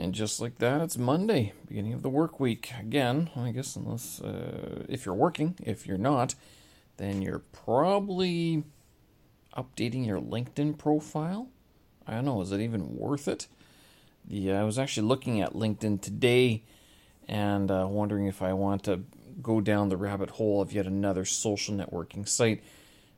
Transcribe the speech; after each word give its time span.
And 0.00 0.14
just 0.14 0.40
like 0.40 0.56
that, 0.60 0.80
it's 0.80 0.96
Monday, 0.96 1.52
beginning 1.68 1.92
of 1.92 2.00
the 2.00 2.08
work 2.08 2.40
week. 2.40 2.72
Again, 2.80 3.28
I 3.36 3.50
guess, 3.50 3.76
unless 3.76 4.18
uh, 4.22 4.86
if 4.88 5.04
you're 5.04 5.14
working, 5.14 5.56
if 5.62 5.86
you're 5.86 5.98
not, 5.98 6.34
then 6.96 7.20
you're 7.20 7.42
probably 7.52 8.64
updating 9.54 10.06
your 10.06 10.18
LinkedIn 10.18 10.78
profile. 10.78 11.48
I 12.06 12.14
don't 12.14 12.24
know, 12.24 12.40
is 12.40 12.50
it 12.50 12.62
even 12.62 12.96
worth 12.96 13.28
it? 13.28 13.46
The, 14.26 14.52
I 14.52 14.64
was 14.64 14.78
actually 14.78 15.06
looking 15.06 15.42
at 15.42 15.52
LinkedIn 15.52 16.00
today 16.00 16.62
and 17.28 17.70
uh, 17.70 17.86
wondering 17.86 18.26
if 18.26 18.40
I 18.40 18.54
want 18.54 18.84
to 18.84 19.02
go 19.42 19.60
down 19.60 19.90
the 19.90 19.98
rabbit 19.98 20.30
hole 20.30 20.62
of 20.62 20.72
yet 20.72 20.86
another 20.86 21.26
social 21.26 21.74
networking 21.74 22.26
site. 22.26 22.62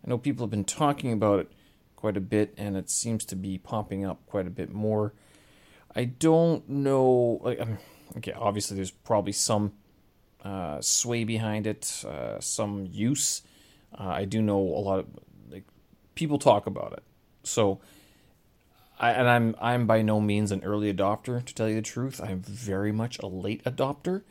I 0.05 0.11
know 0.11 0.19
people 0.19 0.45
have 0.45 0.51
been 0.51 0.65
talking 0.65 1.13
about 1.13 1.39
it 1.39 1.53
quite 1.95 2.17
a 2.17 2.21
bit, 2.21 2.53
and 2.57 2.77
it 2.77 2.91
seems 2.91 3.25
to 3.27 3.37
be 3.37 3.57
popping 3.57 4.05
up 4.05 4.27
quite 4.27 4.49
a 4.49 4.51
bit 4.51 4.73
more. 4.73 5.13
I 5.95 6.05
don't 6.05 6.69
know. 6.69 7.41
Like, 7.43 7.61
um, 7.61 7.79
okay, 8.19 8.33
obviously, 8.33 8.77
there's 8.77 8.91
probably 8.91 9.33
some 9.33 9.73
uh, 10.45 10.81
sway 10.81 11.25
behind 11.25 11.67
it, 11.67 12.05
uh, 12.07 12.41
some 12.41 12.87
use. 12.91 13.43
Uh, 13.99 14.09
I 14.09 14.25
do 14.25 14.41
know 14.41 14.59
a 14.59 14.83
lot 14.83 15.01
of 15.01 15.07
like 15.51 15.65
people 16.15 16.39
talk 16.39 16.67
about 16.67 16.93
it. 16.95 17.03
So, 17.45 17.81
I, 18.99 19.11
and 19.11 19.29
I'm 19.29 19.57
I'm 19.61 19.87
by 19.87 20.03
no 20.03 20.21
means 20.21 20.51
an 20.53 20.65
early 20.65 20.93
adopter. 20.93 21.45
To 21.45 21.55
tell 21.55 21.69
you 21.69 21.75
the 21.75 21.83
truth, 21.83 22.21
I'm 22.23 22.41
very 22.41 22.93
much 22.93 23.19
a 23.19 23.27
late 23.27 23.63
adopter. 23.65 24.23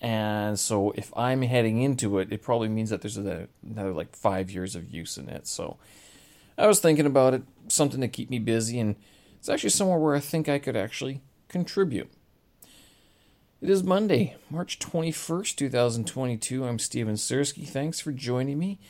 And 0.00 0.58
so, 0.60 0.92
if 0.92 1.12
I'm 1.16 1.42
heading 1.42 1.82
into 1.82 2.18
it, 2.18 2.32
it 2.32 2.42
probably 2.42 2.68
means 2.68 2.90
that 2.90 3.02
there's 3.02 3.16
another 3.16 3.92
like 3.92 4.14
five 4.14 4.50
years 4.50 4.76
of 4.76 4.92
use 4.92 5.16
in 5.16 5.28
it. 5.28 5.46
So, 5.46 5.76
I 6.56 6.66
was 6.66 6.80
thinking 6.80 7.06
about 7.06 7.34
it, 7.34 7.42
something 7.68 8.00
to 8.00 8.08
keep 8.08 8.30
me 8.30 8.38
busy 8.38 8.78
and 8.78 8.94
it's 9.38 9.48
actually 9.48 9.70
somewhere 9.70 9.98
where 9.98 10.16
I 10.16 10.20
think 10.20 10.48
I 10.48 10.58
could 10.58 10.76
actually 10.76 11.22
contribute. 11.48 12.10
It 13.60 13.70
is 13.70 13.82
Monday, 13.82 14.36
March 14.50 14.78
21st, 14.78 15.56
2022. 15.56 16.64
I'm 16.64 16.78
Steven 16.78 17.14
Sersky. 17.14 17.66
Thanks 17.66 18.00
for 18.00 18.12
joining 18.12 18.58
me. 18.58 18.80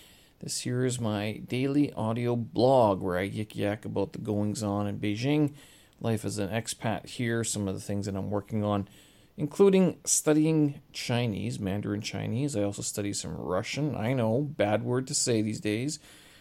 This 0.40 0.60
here 0.60 0.84
is 0.84 1.00
my 1.00 1.42
daily 1.46 1.92
audio 1.92 2.34
blog 2.34 3.00
where 3.00 3.18
I 3.18 3.28
yik 3.28 3.54
yak 3.54 3.84
about 3.84 4.12
the 4.12 4.20
goings 4.20 4.62
on 4.62 4.86
in 4.86 4.98
Beijing, 4.98 5.52
life 6.00 6.24
as 6.24 6.38
an 6.38 6.48
expat 6.48 7.06
here, 7.06 7.44
some 7.44 7.68
of 7.68 7.74
the 7.74 7.80
things 7.80 8.06
that 8.06 8.16
I'm 8.16 8.30
working 8.30 8.64
on, 8.64 8.88
including 9.36 9.98
studying 10.04 10.80
Chinese, 10.92 11.58
Mandarin 11.58 12.00
Chinese. 12.00 12.56
I 12.56 12.62
also 12.62 12.82
study 12.82 13.12
some 13.12 13.36
Russian. 13.36 13.94
I 13.96 14.12
know, 14.14 14.42
bad 14.42 14.82
word 14.82 15.06
to 15.08 15.14
say 15.14 15.42
these 15.42 15.60
days. 15.60 15.98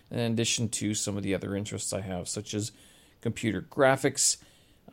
In 0.09 0.19
addition 0.19 0.69
to 0.69 0.93
some 0.93 1.17
of 1.17 1.23
the 1.23 1.35
other 1.35 1.55
interests 1.55 1.91
I 1.91 2.01
have, 2.01 2.29
such 2.29 2.53
as 2.53 2.71
computer 3.27 3.61
graphics, 3.61 4.37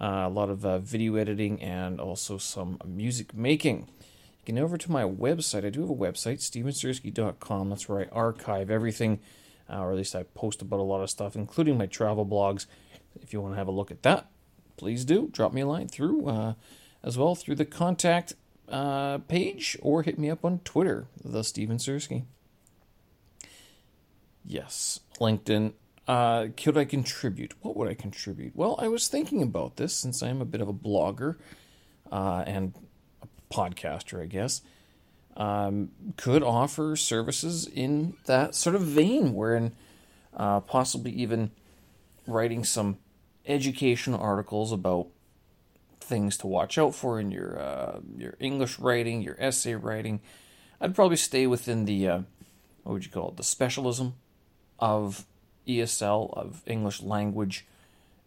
uh, 0.01 0.25
a 0.27 0.29
lot 0.29 0.51
of 0.51 0.67
uh, 0.67 0.81
video 0.81 1.15
editing, 1.15 1.63
and 1.63 2.01
also 2.01 2.37
some 2.37 2.81
music 2.85 3.33
making. 3.33 3.77
You 3.79 4.47
can 4.47 4.57
go 4.57 4.63
over 4.63 4.77
to 4.77 4.91
my 4.91 5.05
website. 5.05 5.65
I 5.65 5.71
do 5.71 5.83
have 5.83 5.91
a 5.91 5.95
website, 5.95 6.41
stevensersky.com. 6.41 7.71
That's 7.71 7.89
where 7.89 8.01
I 8.01 8.07
archive 8.11 8.73
everything, 8.73 9.21
uh, 9.71 9.79
or 9.79 9.93
at 9.93 9.97
least 9.97 10.17
I 10.17 10.25
post 10.25 10.63
about 10.63 10.81
a 10.81 10.83
lot 10.83 11.01
of 11.01 11.11
stuff, 11.11 11.37
including 11.37 11.79
my 11.79 11.87
travel 11.87 12.27
blogs. 12.27 12.67
If 13.23 13.33
you 13.33 13.41
want 13.41 13.55
to 13.55 13.59
have 13.59 13.69
a 13.69 13.71
look 13.79 13.93
at 13.93 14.03
that, 14.03 14.29
please 14.77 15.05
do. 15.05 15.29
Drop 15.31 15.53
me 15.53 15.61
a 15.61 15.67
line 15.69 15.87
through 15.87 16.27
uh, 16.27 16.55
as 17.05 17.17
well 17.17 17.37
through 17.37 17.55
the 17.55 17.65
contact 17.65 18.35
uh, 18.69 19.19
page 19.19 19.79
or 19.81 20.03
hit 20.03 20.19
me 20.19 20.29
up 20.29 20.45
on 20.45 20.59
Twitter, 20.65 21.07
the 21.23 21.45
Steven 21.45 21.77
Sersky. 21.77 22.25
Yes, 24.45 24.99
LinkedIn 25.21 25.75
uh, 26.07 26.49
could 26.57 26.77
I 26.77 26.85
contribute? 26.85 27.55
What 27.63 27.77
would 27.77 27.89
I 27.89 27.95
contribute? 27.95 28.55
Well, 28.55 28.77
I 28.79 28.89
was 28.89 29.09
thinking 29.09 29.43
about 29.43 29.77
this 29.77 29.95
since 29.95 30.23
I'm 30.23 30.41
a 30.41 30.45
bit 30.45 30.61
of 30.61 30.69
a 30.69 30.73
blogger 30.73 31.37
uh, 32.13 32.45
and 32.47 32.75
a 33.23 33.27
podcaster, 33.53 34.23
I 34.23 34.27
guess. 34.27 34.61
Um, 35.37 35.91
could 36.17 36.43
offer 36.43 36.95
services 36.95 37.67
in 37.67 38.15
that 38.27 38.55
sort 38.55 38.77
of 38.77 38.83
vein, 38.83 39.35
wherein 39.35 39.73
uh, 40.37 40.61
possibly 40.61 41.11
even 41.13 41.51
writing 42.27 42.65
some 42.65 42.99
educational 43.47 44.21
articles 44.21 44.73
about 44.73 45.09
things 46.01 46.37
to 46.37 46.47
watch 46.47 46.79
out 46.79 46.95
for 46.95 47.19
in 47.19 47.31
your 47.31 47.59
uh, 47.59 47.99
your 48.17 48.35
English 48.39 48.79
writing, 48.79 49.23
your 49.23 49.37
essay 49.41 49.75
writing. 49.75 50.21
I'd 50.81 50.95
probably 50.95 51.17
stay 51.17 51.47
within 51.47 51.85
the 51.87 52.09
uh, 52.09 52.21
what 52.83 52.93
would 52.93 53.05
you 53.05 53.11
call 53.11 53.31
it, 53.31 53.37
the 53.37 53.43
specialism 53.43 54.15
of 54.79 55.25
ESL 55.67 56.37
of 56.37 56.63
English 56.67 57.03
language 57.03 57.67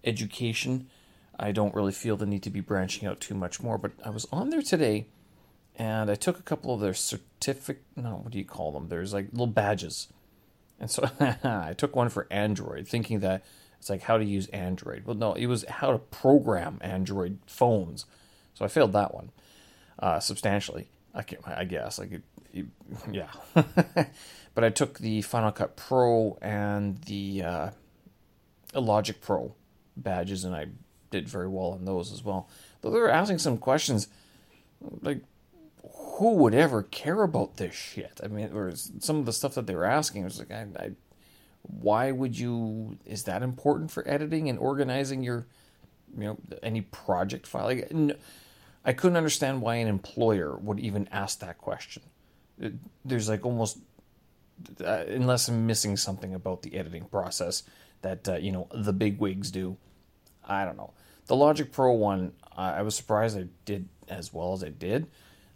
education. 0.04 0.88
I 1.40 1.52
don't 1.52 1.76
really 1.76 1.92
feel 1.92 2.18
the 2.18 2.26
need 2.26 2.44
to 2.44 2.50
be 2.50 2.62
branching 2.62 3.08
out 3.08 3.20
too 3.20 3.36
much 3.36 3.62
more, 3.62 3.78
but 3.78 3.92
I 4.04 4.10
was 4.10 4.28
on 4.32 4.50
there 4.50 4.62
today 4.62 5.08
and 5.76 6.10
I 6.10 6.16
took 6.16 6.40
a 6.40 6.44
couple 6.44 6.74
of 6.74 6.80
their 6.80 6.96
certificate, 6.96 7.84
no, 7.96 8.16
what 8.24 8.32
do 8.32 8.40
you 8.40 8.46
call 8.46 8.72
them? 8.72 8.90
There's 8.90 9.14
like 9.14 9.28
little 9.32 9.48
badges. 9.48 10.08
And 10.80 10.90
so 10.90 11.10
I 11.44 11.74
took 11.74 11.96
one 11.96 12.10
for 12.10 12.28
Android, 12.32 12.88
thinking 12.88 13.20
that 13.20 13.44
it's 13.80 13.90
like 13.90 14.02
how 14.02 14.18
to 14.18 14.26
use 14.26 14.48
Android. 14.48 15.06
Well, 15.06 15.16
no, 15.16 15.34
it 15.34 15.46
was 15.46 15.66
how 15.70 15.92
to 15.92 16.00
program 16.00 16.80
Android 16.82 17.38
phones. 17.46 18.06
So 18.56 18.66
I 18.66 18.68
failed 18.68 18.94
that 18.94 19.14
one 19.14 19.30
uh, 20.00 20.20
substantially. 20.20 20.88
I, 21.14 21.24
can, 21.24 21.40
I 21.46 21.64
guess 21.64 22.00
it, 22.00 22.22
it 22.54 22.66
yeah. 23.12 23.30
but 24.54 24.64
I 24.64 24.70
took 24.70 25.00
the 25.00 25.22
Final 25.22 25.52
Cut 25.52 25.76
Pro 25.76 26.38
and 26.42 27.00
the 27.04 27.44
uh, 27.44 27.70
Logic 28.74 29.20
Pro 29.22 29.56
badges, 29.96 30.44
and 30.44 30.56
I 30.56 30.68
did 31.10 31.28
very 31.28 31.48
well 31.48 31.72
on 31.72 31.86
those 31.86 32.12
as 32.12 32.24
well. 32.24 32.50
Though 32.82 32.92
they 32.92 33.00
were 33.00 33.10
asking 33.10 33.40
some 33.40 33.58
questions, 33.58 34.08
like 35.02 35.22
who 36.18 36.34
would 36.34 36.54
ever 36.56 36.84
care 36.84 37.22
about 37.22 37.58
this 37.58 37.76
shit? 37.76 38.20
I 38.24 38.28
mean, 38.28 38.52
or 38.52 38.72
some 38.76 39.18
of 39.18 39.26
the 39.26 39.34
stuff 39.34 39.54
that 39.56 39.68
they 39.68 39.76
were 39.76 39.86
asking 39.86 40.24
was 40.24 40.40
like, 40.40 40.52
I, 40.52 40.66
I, 40.78 40.92
why 41.62 42.12
would 42.12 42.38
you? 42.38 42.98
Is 43.06 43.24
that 43.24 43.44
important 43.44 43.92
for 43.92 44.08
editing 44.08 44.50
and 44.50 44.58
organizing 44.58 45.24
your, 45.24 45.46
you 46.18 46.24
know, 46.24 46.38
any 46.64 46.82
project 46.82 47.46
file? 47.46 47.66
Like, 47.66 47.92
no, 47.92 48.16
I 48.88 48.94
couldn't 48.94 49.18
understand 49.18 49.62
why 49.62 49.76
an 49.76 49.88
employer 49.90 50.56
would 50.56 50.80
even 50.80 51.10
ask 51.12 51.40
that 51.40 51.58
question. 51.58 52.04
It, 52.58 52.74
there's 53.04 53.28
like 53.28 53.46
almost 53.46 53.80
uh, 54.84 55.04
unless 55.08 55.50
I'm 55.50 55.68
missing 55.68 55.98
something 55.98 56.34
about 56.34 56.62
the 56.62 56.76
editing 56.76 57.06
process 57.06 57.64
that 58.02 58.28
uh, 58.28 58.36
you 58.38 58.54
know 58.54 58.68
the 58.74 58.94
big 58.94 59.20
wigs 59.20 59.52
do. 59.52 59.76
I 60.44 60.64
don't 60.64 60.78
know. 60.78 60.94
The 61.26 61.36
Logic 61.36 61.70
Pro 61.70 61.92
one, 61.92 62.32
I 62.56 62.82
was 62.82 62.96
surprised 62.96 63.38
I 63.38 63.48
did 63.66 63.90
as 64.08 64.34
well 64.34 64.54
as 64.54 64.64
I 64.64 64.70
did. 64.70 65.08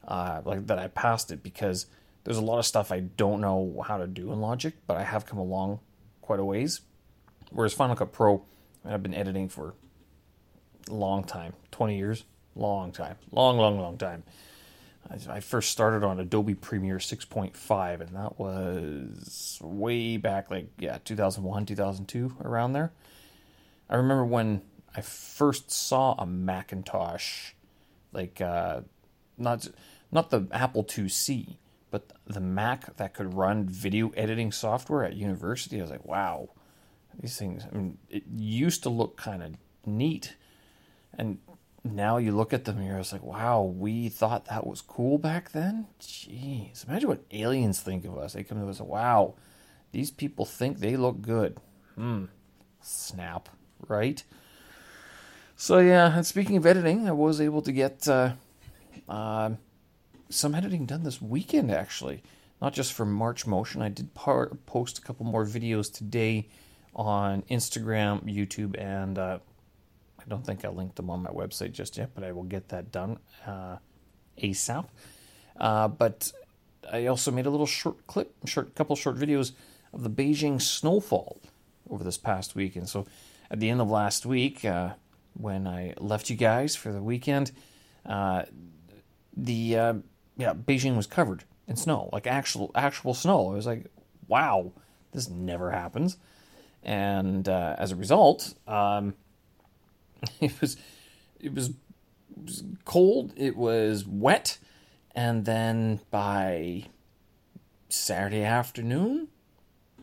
Uh, 0.06 0.42
like 0.44 0.68
that, 0.68 0.78
I 0.78 0.90
passed 0.90 1.32
it 1.32 1.42
because 1.42 1.86
there's 2.26 2.38
a 2.38 2.42
lot 2.42 2.60
of 2.60 2.66
stuff 2.66 2.92
I 2.92 3.00
don't 3.00 3.40
know 3.40 3.82
how 3.88 3.98
to 3.98 4.08
do 4.08 4.34
in 4.34 4.42
Logic, 4.42 4.74
but 4.86 4.98
I 4.98 5.04
have 5.04 5.26
come 5.26 5.40
along 5.40 5.80
quite 6.22 6.42
a 6.42 6.44
ways. 6.44 6.82
Whereas 7.52 7.74
Final 7.74 7.96
Cut 7.96 8.12
Pro, 8.12 8.44
I've 8.84 9.02
been 9.02 9.14
editing 9.14 9.48
for 9.48 9.76
a 10.90 10.94
long 10.94 11.24
time, 11.24 11.54
20 11.72 11.98
years, 11.98 12.26
long 12.56 12.92
time, 12.92 13.16
long, 13.32 13.58
long, 13.58 13.80
long 13.80 13.98
time. 13.98 14.24
I 15.30 15.40
first 15.42 15.72
started 15.72 16.06
on 16.06 16.20
Adobe 16.20 16.56
Premiere 16.56 16.98
6.5, 16.98 18.02
and 18.02 18.16
that 18.16 18.40
was 18.40 19.60
way 19.62 20.16
back, 20.18 20.50
like, 20.50 20.70
yeah, 20.78 21.00
2001, 21.04 21.66
2002, 21.66 22.38
around 22.46 22.74
there. 22.74 22.94
I 23.90 23.96
remember 23.96 24.24
when 24.24 24.62
I 24.96 25.02
first 25.02 25.70
saw 25.70 26.16
a 26.18 26.26
Macintosh, 26.26 27.52
like, 28.14 28.40
uh, 28.40 28.82
not, 29.38 29.68
not 30.12 30.30
the 30.30 30.48
Apple 30.52 30.86
IIc, 30.86 31.58
but 31.90 32.14
the 32.26 32.40
Mac 32.40 32.96
that 32.96 33.14
could 33.14 33.34
run 33.34 33.68
video 33.68 34.10
editing 34.10 34.52
software 34.54 35.04
at 35.04 35.16
university. 35.16 35.80
I 35.80 35.82
was 35.82 35.92
like, 35.92 36.06
wow, 36.06 36.52
these 37.20 37.38
things, 37.38 37.66
I 37.70 37.76
mean, 37.76 37.98
it 38.10 38.24
used 38.34 38.84
to 38.84 38.90
look 38.90 39.18
kind 39.18 39.44
of 39.44 39.56
neat. 39.86 40.36
And 41.18 41.40
now 41.84 42.18
you 42.18 42.32
look 42.32 42.54
at 42.54 42.66
them 42.66 42.78
and 42.78 42.88
you're 42.88 42.98
just 42.98 43.14
like, 43.14 43.24
wow, 43.24 43.64
we 43.64 44.10
thought 44.10 44.46
that 44.46 44.68
was 44.68 44.82
cool 44.82 45.18
back 45.18 45.52
then? 45.52 45.88
Jeez. 46.00 46.88
Imagine 46.88 47.10
what 47.10 47.26
aliens 47.32 47.82
think 47.82 48.06
of 48.06 48.18
us. 48.18 48.34
They 48.34 48.44
come 48.44 48.60
to 48.60 48.70
us, 48.70 48.80
wow, 48.80 49.36
these 49.92 50.12
people 50.12 50.46
think 50.46 50.80
they 50.80 50.96
look 50.96 51.22
good. 51.22 51.58
Hmm. 51.96 52.26
Snap, 52.82 53.50
right? 53.88 54.24
So, 55.56 55.80
yeah, 55.80 56.16
and 56.16 56.26
speaking 56.26 56.58
of 56.58 56.66
editing, 56.66 57.08
I 57.08 57.12
was 57.12 57.40
able 57.40 57.62
to 57.62 57.72
get 57.72 58.08
uh, 58.08 58.34
uh, 59.08 59.52
some 60.30 60.56
editing 60.56 60.86
done 60.86 61.04
this 61.04 61.22
weekend, 61.22 61.72
actually. 61.72 62.24
Not 62.62 62.74
just 62.74 62.94
for 62.94 63.06
March 63.06 63.48
Motion. 63.48 63.82
I 63.82 63.90
did 63.90 64.14
par- 64.14 64.52
post 64.66 65.00
a 65.00 65.02
couple 65.02 65.26
more 65.26 65.46
videos 65.46 65.92
today 65.92 66.48
on 66.96 67.42
Instagram, 67.44 68.24
YouTube, 68.24 68.80
and 68.80 69.18
uh, 69.18 69.40
I 70.26 70.30
don't 70.30 70.46
think 70.46 70.64
I 70.66 70.70
linked 70.70 70.96
them 70.96 71.10
on 71.10 71.22
my 71.24 71.30
website 71.30 71.72
just 71.72 71.98
yet, 71.98 72.12
but 72.14 72.24
I 72.24 72.32
will 72.32 72.44
get 72.44 72.70
that 72.70 72.92
done 72.92 73.20
uh, 73.46 73.78
ASAP. 74.42 74.86
Uh, 75.60 75.88
but 75.88 76.32
I 76.92 77.08
also 77.08 77.32
made 77.32 77.46
a 77.46 77.50
little 77.50 77.66
short 77.66 78.06
clip, 78.08 78.34
short 78.46 78.76
couple 78.76 78.96
short 78.96 79.18
videos 79.18 79.54
of 79.94 80.04
the 80.04 80.10
Beijing 80.10 80.62
snowfall 80.62 81.42
over 81.90 82.04
this 82.04 82.18
past 82.18 82.56
week. 82.56 82.76
And 82.76 82.88
so 82.88 83.06
at 83.50 83.60
the 83.60 83.70
end 83.70 83.82
of 83.82 83.90
last 83.90 84.26
week, 84.26 84.64
uh, 84.66 84.92
when 85.34 85.68
I 85.68 85.94
left 85.98 86.30
you 86.30 86.36
guys 86.36 86.76
for 86.76 86.92
the 86.92 87.02
weekend, 87.02 87.52
uh, 88.06 88.44
the 89.36 89.78
uh, 89.78 89.94
yeah 90.38 90.54
Beijing 90.54 90.96
was 90.96 91.08
covered 91.08 91.44
in 91.68 91.76
snow, 91.76 92.10
like 92.12 92.28
actual 92.28 92.72
actual 92.76 93.14
snow. 93.14 93.52
It 93.52 93.56
was 93.56 93.68
like, 93.68 93.86
wow, 94.28 94.72
this 95.12 95.30
never 95.30 95.72
happens. 95.72 96.18
And 96.84 97.48
uh, 97.48 97.76
as 97.78 97.92
a 97.92 97.96
result, 97.96 98.56
um, 98.68 99.14
it 100.42 100.60
was 100.62 100.78
it 101.40 101.54
was 101.54 101.70
it 101.70 102.46
was 102.46 102.64
cold. 102.86 103.34
It 103.36 103.56
was 103.56 104.06
wet, 104.06 104.58
and 105.16 105.46
then 105.46 106.02
by 106.10 106.86
Saturday 107.90 108.44
afternoon, 108.44 109.28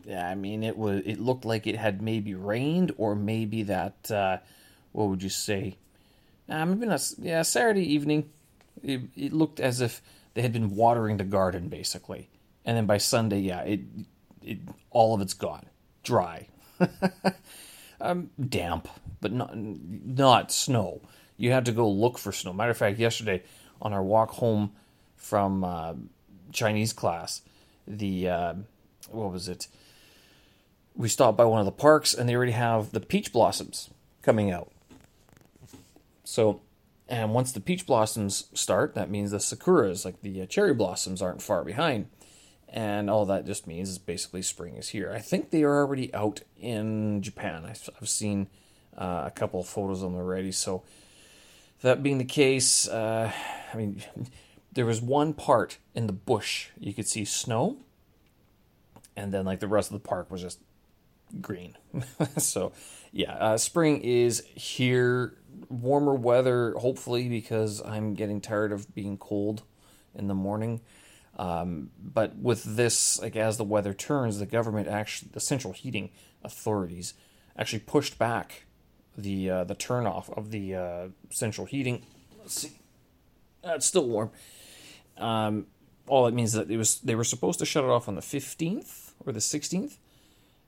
yeah, 0.05 0.27
I 0.27 0.35
mean 0.35 0.63
it 0.63 0.77
was. 0.77 1.01
It 1.05 1.19
looked 1.19 1.45
like 1.45 1.67
it 1.67 1.75
had 1.77 2.01
maybe 2.01 2.33
rained, 2.33 2.91
or 2.97 3.15
maybe 3.15 3.63
that. 3.63 4.11
Uh, 4.11 4.37
what 4.91 5.07
would 5.09 5.23
you 5.23 5.29
say? 5.29 5.77
Uh, 6.47 6.65
maybe 6.65 6.87
not. 6.87 7.11
Yeah, 7.19 7.43
Saturday 7.43 7.93
evening, 7.93 8.29
it, 8.83 9.01
it 9.15 9.33
looked 9.33 9.59
as 9.59 9.81
if 9.81 10.01
they 10.33 10.41
had 10.41 10.53
been 10.53 10.75
watering 10.75 11.17
the 11.17 11.23
garden 11.23 11.69
basically, 11.69 12.29
and 12.65 12.75
then 12.75 12.85
by 12.85 12.97
Sunday, 12.97 13.39
yeah, 13.39 13.61
it 13.61 13.81
it 14.41 14.59
all 14.89 15.13
of 15.13 15.21
it's 15.21 15.33
gone, 15.33 15.65
dry, 16.03 16.47
um, 18.01 18.29
damp, 18.49 18.87
but 19.21 19.31
not 19.31 19.55
not 19.55 20.51
snow. 20.51 21.01
You 21.37 21.51
had 21.51 21.65
to 21.65 21.71
go 21.71 21.89
look 21.89 22.17
for 22.17 22.31
snow. 22.31 22.53
Matter 22.53 22.71
of 22.71 22.77
fact, 22.77 22.99
yesterday 22.99 23.43
on 23.81 23.93
our 23.93 24.03
walk 24.03 24.31
home 24.31 24.71
from 25.15 25.63
uh, 25.63 25.93
Chinese 26.51 26.93
class, 26.93 27.41
the 27.87 28.29
uh, 28.29 28.53
what 29.09 29.31
was 29.31 29.47
it? 29.47 29.67
We 30.95 31.07
stopped 31.07 31.37
by 31.37 31.45
one 31.45 31.59
of 31.59 31.65
the 31.65 31.71
parks, 31.71 32.13
and 32.13 32.27
they 32.27 32.35
already 32.35 32.51
have 32.51 32.91
the 32.91 32.99
peach 32.99 33.31
blossoms 33.31 33.89
coming 34.21 34.51
out. 34.51 34.71
So, 36.23 36.61
and 37.07 37.33
once 37.33 37.51
the 37.51 37.61
peach 37.61 37.85
blossoms 37.85 38.49
start, 38.53 38.95
that 38.95 39.09
means 39.09 39.31
the 39.31 39.37
sakuras, 39.37 40.03
like 40.03 40.21
the 40.21 40.41
uh, 40.41 40.45
cherry 40.45 40.73
blossoms, 40.73 41.21
aren't 41.21 41.41
far 41.41 41.63
behind. 41.63 42.07
And 42.71 43.09
all 43.09 43.25
that 43.25 43.45
just 43.45 43.65
means 43.65 43.89
is 43.89 43.97
basically 43.97 44.43
spring 44.43 44.75
is 44.75 44.89
here. 44.89 45.11
I 45.11 45.19
think 45.19 45.49
they 45.49 45.63
are 45.63 45.81
already 45.81 46.13
out 46.13 46.41
in 46.59 47.21
Japan. 47.21 47.65
I've, 47.65 47.89
I've 47.99 48.09
seen 48.09 48.47
uh, 48.95 49.23
a 49.25 49.31
couple 49.31 49.59
of 49.59 49.67
photos 49.67 50.03
of 50.03 50.11
them 50.11 50.19
already. 50.19 50.51
So, 50.51 50.83
that 51.81 52.03
being 52.03 52.17
the 52.17 52.25
case, 52.25 52.87
uh, 52.87 53.31
I 53.73 53.77
mean, 53.77 54.03
there 54.71 54.85
was 54.85 55.01
one 55.01 55.33
part 55.33 55.77
in 55.95 56.07
the 56.07 56.13
bush 56.13 56.67
you 56.79 56.93
could 56.93 57.07
see 57.07 57.25
snow, 57.25 57.77
and 59.15 59.31
then 59.31 59.45
like 59.45 59.59
the 59.59 59.67
rest 59.67 59.91
of 59.91 60.01
the 60.01 60.07
park 60.07 60.29
was 60.29 60.41
just 60.41 60.59
green. 61.41 61.75
so, 62.37 62.71
yeah, 63.11 63.33
uh, 63.33 63.57
spring 63.57 64.01
is 64.01 64.43
here. 64.55 65.35
Warmer 65.69 66.15
weather, 66.15 66.73
hopefully, 66.77 67.27
because 67.27 67.81
I'm 67.83 68.13
getting 68.13 68.39
tired 68.39 68.71
of 68.71 68.93
being 68.93 69.17
cold 69.17 69.63
in 70.15 70.27
the 70.27 70.35
morning. 70.35 70.81
Um, 71.39 71.91
but 71.97 72.35
with 72.35 72.65
this, 72.65 73.21
like 73.21 73.37
as 73.37 73.55
the 73.55 73.63
weather 73.63 73.93
turns, 73.93 74.39
the 74.39 74.45
government 74.45 74.89
actually, 74.89 75.29
the 75.31 75.39
central 75.39 75.71
heating 75.71 76.09
authorities, 76.43 77.13
actually 77.57 77.79
pushed 77.79 78.19
back 78.19 78.65
the 79.17 79.49
uh, 79.49 79.63
the 79.63 79.73
turnoff 79.73 80.29
of 80.37 80.51
the 80.51 80.75
uh, 80.75 81.07
central 81.29 81.65
heating. 81.65 82.03
Let's 82.37 82.59
see, 82.59 82.81
uh, 83.63 83.75
it's 83.75 83.85
still 83.85 84.05
warm. 84.05 84.31
Um, 85.17 85.67
all 86.07 86.25
that 86.25 86.33
means 86.33 86.51
that 86.51 86.69
it 86.69 86.75
was 86.75 86.99
they 86.99 87.15
were 87.15 87.23
supposed 87.23 87.59
to 87.59 87.65
shut 87.65 87.85
it 87.85 87.89
off 87.89 88.09
on 88.09 88.15
the 88.15 88.21
15th 88.21 89.13
or 89.25 89.31
the 89.31 89.39
16th. 89.39 89.95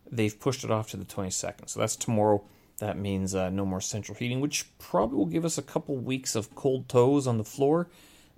They've 0.09 0.39
pushed 0.39 0.63
it 0.63 0.71
off 0.71 0.89
to 0.91 0.97
the 0.97 1.05
22nd, 1.05 1.67
so 1.67 1.81
that's 1.81 1.97
tomorrow. 1.97 2.45
That 2.77 2.97
means 2.97 3.35
uh, 3.35 3.49
no 3.49 3.65
more 3.65 3.81
central 3.81 4.15
heating, 4.17 4.39
which 4.39 4.65
probably 4.79 5.17
will 5.17 5.25
give 5.25 5.43
us 5.43 5.57
a 5.57 5.61
couple 5.61 5.97
weeks 5.97 6.33
of 6.33 6.55
cold 6.55 6.87
toes 6.87 7.27
on 7.27 7.37
the 7.37 7.43
floor, 7.43 7.89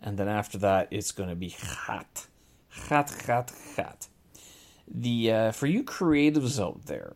and 0.04 0.18
then 0.18 0.28
after 0.28 0.58
that, 0.60 0.90
it's 0.92 1.12
going 1.12 1.30
to 1.30 1.36
be 1.36 1.50
hot, 1.50 2.28
hot, 2.70 3.10
hot, 3.26 3.52
hot. 3.76 4.08
The 4.88 5.32
uh, 5.32 5.52
for 5.54 5.66
you 5.66 5.84
creatives 5.84 6.62
out 6.62 6.86
there, 6.86 7.14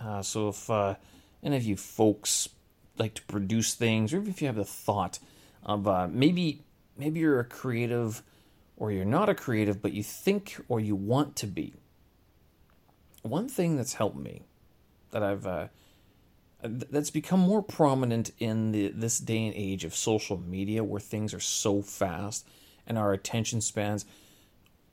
uh, 0.00 0.22
so 0.22 0.48
if 0.50 0.70
uh, 0.70 0.94
any 1.42 1.56
of 1.56 1.64
you 1.64 1.76
folks 1.76 2.48
like 2.96 3.14
to 3.14 3.22
produce 3.22 3.74
things, 3.74 4.14
or 4.14 4.22
if 4.22 4.40
you 4.40 4.46
have 4.46 4.56
the 4.56 4.64
thought 4.64 5.18
of 5.64 5.88
uh, 5.88 6.06
maybe 6.08 6.62
maybe 6.96 7.20
you're 7.20 7.40
a 7.40 7.44
creative 7.44 8.22
or 8.76 8.92
you're 8.92 9.04
not 9.04 9.28
a 9.28 9.34
creative, 9.34 9.82
but 9.82 9.92
you 9.92 10.04
think 10.04 10.56
or 10.68 10.78
you 10.78 10.94
want 10.94 11.34
to 11.36 11.46
be. 11.48 11.74
One 13.22 13.48
thing 13.48 13.76
that's 13.76 13.94
helped 13.94 14.16
me 14.16 14.42
that 15.10 15.24
I've 15.24 15.46
uh, 15.46 15.66
that's 16.62 17.10
become 17.10 17.40
more 17.40 17.62
prominent 17.62 18.32
in 18.38 18.72
the, 18.72 18.88
this 18.88 19.18
day 19.18 19.46
and 19.46 19.54
age 19.54 19.84
of 19.84 19.94
social 19.94 20.38
media 20.38 20.82
where 20.82 21.00
things 21.00 21.32
are 21.32 21.40
so 21.40 21.82
fast 21.82 22.46
and 22.86 22.98
our 22.98 23.12
attention 23.12 23.60
spans 23.60 24.04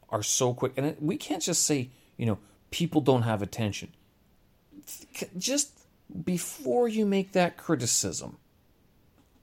are 0.09 0.21
so 0.21 0.53
quick 0.53 0.73
and 0.77 0.85
it, 0.85 1.01
we 1.01 1.17
can't 1.17 1.41
just 1.41 1.63
say 1.63 1.89
you 2.17 2.25
know 2.25 2.37
people 2.69 3.01
don't 3.01 3.23
have 3.23 3.41
attention 3.41 3.91
just 5.37 5.79
before 6.23 6.87
you 6.87 7.05
make 7.05 7.31
that 7.31 7.57
criticism, 7.57 8.37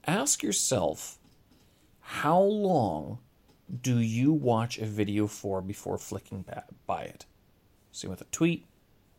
ask 0.05 0.43
yourself 0.43 1.17
how 1.99 2.39
long 2.41 3.19
do 3.81 3.97
you 3.99 4.31
watch 4.31 4.77
a 4.77 4.85
video 4.85 5.27
for 5.27 5.61
before 5.61 5.97
flicking 5.97 6.45
by 6.85 7.03
it? 7.03 7.25
Same 7.91 8.11
with 8.11 8.21
a 8.21 8.25
tweet, 8.25 8.65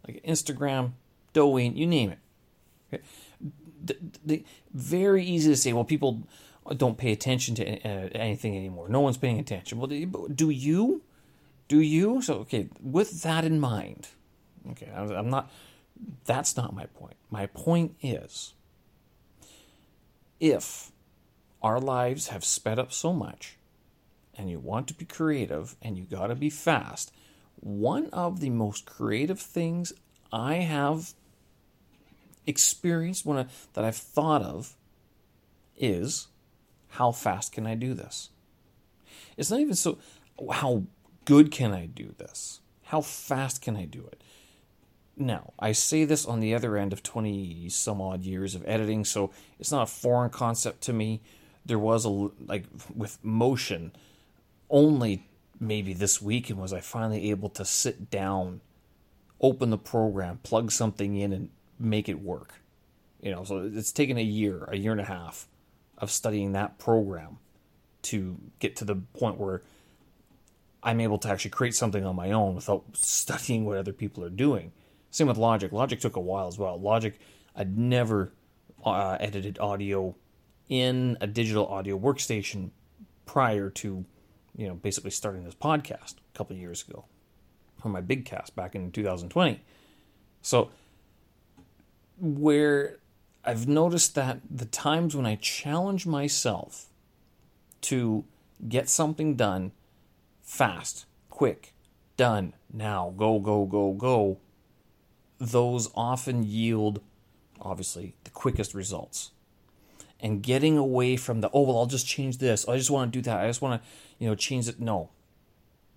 like 0.06 0.22
Instagram, 0.24 0.92
Douyin, 1.32 1.76
you 1.76 1.86
name 1.86 2.10
it. 2.10 2.18
The, 3.85 3.96
the, 4.25 4.44
very 4.73 5.25
easy 5.25 5.50
to 5.50 5.56
say, 5.56 5.73
well, 5.73 5.85
people 5.85 6.26
don't 6.76 6.96
pay 6.96 7.12
attention 7.12 7.55
to 7.56 7.64
uh, 7.64 8.08
anything 8.14 8.56
anymore. 8.56 8.88
No 8.88 9.00
one's 9.00 9.19
paying 9.19 9.38
attention. 9.38 9.79
Well, 9.79 9.88
do 9.88 10.50
you? 10.50 11.02
Do 11.69 11.81
you? 11.81 12.23
So, 12.23 12.35
okay, 12.41 12.69
with 12.81 13.23
that 13.23 13.44
in 13.44 13.61
mind, 13.61 14.08
okay, 14.70 14.91
I'm 14.94 15.29
not 15.29 15.50
that's 16.25 16.56
not 16.56 16.75
my 16.75 16.87
point. 16.87 17.17
My 17.31 17.46
point 17.46 17.96
is 18.02 18.55
if 20.41 20.91
our 21.62 21.81
lives 21.81 22.29
have 22.29 22.44
sped 22.44 22.79
up 22.79 22.93
so 22.93 23.12
much 23.12 23.56
and 24.37 24.50
you 24.50 24.58
want 24.58 24.88
to 24.88 24.94
be 24.94 25.05
creative 25.05 25.76
and 25.81 25.96
you 25.96 26.05
got 26.05 26.29
to 26.29 26.35
be 26.35 26.50
fast, 26.50 27.12
one 27.56 28.08
of 28.11 28.41
the 28.41 28.50
most 28.50 28.85
creative 28.87 29.41
things 29.41 29.93
I 30.32 30.56
have 30.56 31.14
experienced 32.46 33.26
I, 33.26 33.46
that 33.75 33.85
I've 33.85 33.96
thought 33.96 34.43
of 34.43 34.76
is 35.76 36.29
how 36.91 37.12
fast 37.12 37.52
can 37.52 37.67
I 37.67 37.75
do 37.75 37.94
this? 37.94 38.31
It's 39.36 39.51
not 39.51 39.60
even 39.60 39.74
so 39.74 39.98
how 40.53 40.84
good 41.24 41.51
can 41.51 41.72
I 41.72 41.86
do 41.86 42.15
this? 42.19 42.60
How 42.84 43.01
fast 43.01 43.63
can 43.63 43.77
I 43.77 43.84
do 43.84 44.06
it? 44.06 44.22
Now, 45.17 45.53
I 45.58 45.72
say 45.72 46.05
this 46.05 46.27
on 46.27 46.41
the 46.41 46.55
other 46.55 46.77
end 46.77 46.93
of 46.93 47.03
20 47.03 47.69
some 47.69 48.01
odd 48.01 48.24
years 48.24 48.55
of 48.55 48.65
editing, 48.67 49.05
so 49.05 49.31
it's 49.58 49.70
not 49.70 49.84
a 49.84 49.86
foreign 49.86 50.31
concept 50.31 50.81
to 50.82 50.93
me. 50.93 51.20
There 51.65 51.79
was 51.79 52.05
a, 52.05 52.08
like, 52.08 52.65
with 52.94 53.19
motion, 53.22 53.93
only 54.69 55.29
maybe 55.60 55.93
this 55.94 56.20
weekend 56.20 56.58
was 56.58 56.72
I 56.72 56.81
finally 56.81 57.31
able 57.31 57.48
to 57.51 57.65
sit 57.65 58.10
down, 58.10 58.60
open 59.41 59.70
the 59.70 59.79
program, 59.79 60.41
plug 60.43 60.72
something 60.72 61.17
in, 61.17 61.32
and 61.32 61.51
make 61.78 62.08
it 62.08 62.20
work. 62.20 62.60
You 63.20 63.31
know, 63.31 63.44
so 63.44 63.70
it's 63.72 63.93
taken 63.93 64.19
a 64.19 64.22
year, 64.22 64.64
a 64.64 64.76
year 64.76 64.93
and 64.93 65.00
a 65.00 65.04
half 65.04 65.48
of 65.98 66.10
studying 66.10 66.52
that 66.52 66.78
program 66.78 67.38
to 68.02 68.36
get 68.58 68.76
to 68.76 68.84
the 68.84 68.96
point 68.96 69.38
where 69.38 69.62
I'm 70.82 71.00
able 71.00 71.19
to 71.19 71.28
actually 71.28 71.52
create 71.52 71.74
something 71.74 72.04
on 72.04 72.14
my 72.14 72.32
own 72.32 72.54
without 72.54 72.84
studying 72.93 73.64
what 73.64 73.78
other 73.78 73.93
people 73.93 74.22
are 74.24 74.31
doing. 74.31 74.72
Same 75.10 75.28
with 75.28 75.38
Logic. 75.38 75.72
Logic 75.72 75.98
took 75.98 76.16
a 76.16 76.20
while 76.20 76.46
as 76.46 76.58
well. 76.58 76.78
Logic, 76.78 77.19
I'd 77.56 77.78
never 77.78 78.32
uh, 78.84 79.16
edited 79.20 79.58
audio 79.58 80.14
in 80.69 81.16
a 81.20 81.26
digital 81.26 81.66
audio 81.66 81.98
workstation 81.98 82.70
prior 83.24 83.70
to, 83.70 84.04
you 84.56 84.69
know, 84.69 84.74
basically 84.74 85.10
starting 85.10 85.44
this 85.44 85.54
podcast 85.54 86.14
a 86.34 86.36
couple 86.38 86.56
years 86.56 86.84
ago 86.86 87.06
for 87.81 87.88
my 87.88 88.00
big 88.00 88.24
cast 88.24 88.54
back 88.54 88.74
in 88.74 88.90
2020. 88.90 89.62
So, 90.43 90.70
where 92.18 92.98
I've 93.44 93.68
noticed 93.68 94.14
that 94.14 94.40
the 94.50 94.64
times 94.64 95.14
when 95.14 95.26
I 95.26 95.36
challenge 95.36 96.06
myself 96.06 96.86
to 97.82 98.24
get 98.68 98.88
something 98.88 99.34
done 99.36 99.72
fast, 100.42 101.06
quick, 101.28 101.74
done, 102.16 102.54
now, 102.72 103.12
go, 103.16 103.38
go, 103.38 103.66
go, 103.66 103.92
go, 103.92 104.38
those 105.38 105.90
often 105.94 106.42
yield, 106.42 107.00
obviously, 107.60 108.14
the 108.24 108.30
quickest 108.30 108.74
results. 108.74 109.32
And 110.20 110.42
getting 110.42 110.78
away 110.78 111.16
from 111.16 111.42
the, 111.42 111.50
oh, 111.52 111.62
well, 111.62 111.78
I'll 111.78 111.86
just 111.86 112.06
change 112.06 112.38
this. 112.38 112.66
I 112.66 112.78
just 112.78 112.90
want 112.90 113.12
to 113.12 113.18
do 113.18 113.22
that. 113.22 113.40
I 113.40 113.46
just 113.46 113.60
want 113.60 113.82
to, 113.82 113.88
you 114.18 114.28
know, 114.28 114.34
change 114.34 114.68
it. 114.68 114.80
No, 114.80 115.10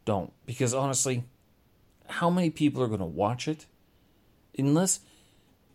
don't. 0.04 0.34
Because 0.46 0.74
honestly, 0.74 1.24
how 2.08 2.30
many 2.30 2.50
people 2.50 2.84
are 2.84 2.88
going 2.88 3.00
to 3.00 3.06
watch 3.06 3.48
it? 3.48 3.68
Unless 4.58 5.00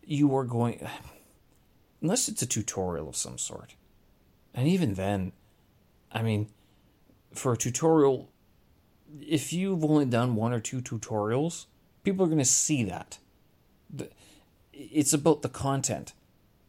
you 0.04 0.34
are 0.36 0.44
going, 0.44 0.86
unless 2.00 2.28
it's 2.28 2.42
a 2.42 2.46
tutorial 2.46 3.08
of 3.08 3.16
some 3.16 3.38
sort. 3.38 3.74
And 4.54 4.68
even 4.68 4.94
then, 4.94 5.32
I 6.10 6.22
mean, 6.22 6.48
for 7.32 7.52
a 7.52 7.56
tutorial, 7.56 8.30
if 9.20 9.52
you've 9.52 9.84
only 9.84 10.04
done 10.04 10.34
one 10.36 10.52
or 10.52 10.60
two 10.60 10.80
tutorials, 10.82 11.66
people 12.02 12.24
are 12.24 12.28
going 12.28 12.38
to 12.38 12.44
see 12.44 12.84
that. 12.84 13.18
It's 14.72 15.12
about 15.12 15.42
the 15.42 15.48
content. 15.48 16.12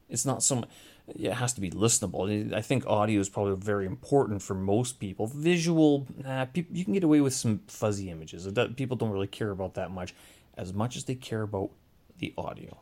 It's 0.10 0.26
not 0.26 0.44
so 0.44 0.56
much. 0.56 0.70
It 1.08 1.34
has 1.34 1.52
to 1.54 1.62
be 1.62 1.70
listenable. 1.70 2.54
I 2.54 2.62
think 2.62 2.86
audio 2.86 3.20
is 3.20 3.28
probably 3.28 3.56
very 3.58 3.86
important 3.86 4.42
for 4.42 4.54
most 4.54 5.00
people. 5.00 5.28
Visual, 5.28 6.08
nah, 6.24 6.46
you 6.54 6.86
can 6.86 6.94
get 6.94 7.04
away 7.04 7.20
with 7.20 7.34
some 7.34 7.60
fuzzy 7.68 8.10
images. 8.10 8.48
People 8.78 8.96
don't 8.96 9.12
really 9.12 9.28
care 9.28 9.52
about 9.52 9.74
that 9.74 9.92
much, 9.92 10.14
as 10.56 10.74
much 10.74 10.96
as 10.96 11.04
they 11.04 11.16
care 11.16 11.42
about 11.42 11.72
the 12.20 12.34
audio. 12.38 12.80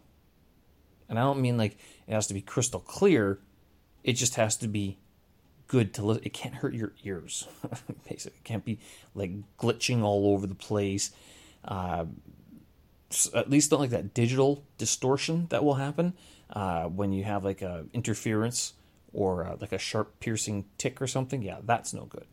And 1.11 1.19
I 1.19 1.23
don't 1.23 1.41
mean 1.41 1.57
like 1.57 1.77
it 2.07 2.13
has 2.13 2.27
to 2.27 2.33
be 2.33 2.39
crystal 2.39 2.79
clear. 2.79 3.37
It 4.01 4.13
just 4.13 4.35
has 4.35 4.55
to 4.57 4.67
be 4.69 4.97
good 5.67 5.93
to 5.95 6.05
listen. 6.05 6.23
It 6.23 6.31
can't 6.31 6.55
hurt 6.55 6.73
your 6.73 6.93
ears. 7.03 7.49
Basically, 8.09 8.37
it 8.37 8.43
can't 8.45 8.63
be 8.63 8.79
like 9.13 9.31
glitching 9.59 10.03
all 10.03 10.33
over 10.33 10.47
the 10.47 10.55
place. 10.55 11.11
Uh, 11.65 12.05
at 13.33 13.49
least 13.49 13.69
don't 13.69 13.81
like 13.81 13.89
that 13.89 14.13
digital 14.13 14.63
distortion 14.77 15.47
that 15.49 15.65
will 15.65 15.73
happen 15.73 16.13
uh, 16.51 16.85
when 16.85 17.11
you 17.11 17.25
have 17.25 17.43
like 17.43 17.61
a 17.61 17.87
interference 17.91 18.71
or 19.11 19.45
uh, 19.45 19.57
like 19.59 19.73
a 19.73 19.77
sharp 19.77 20.17
piercing 20.21 20.63
tick 20.77 21.01
or 21.01 21.07
something. 21.07 21.41
Yeah, 21.41 21.57
that's 21.65 21.93
no 21.93 22.05
good. 22.05 22.25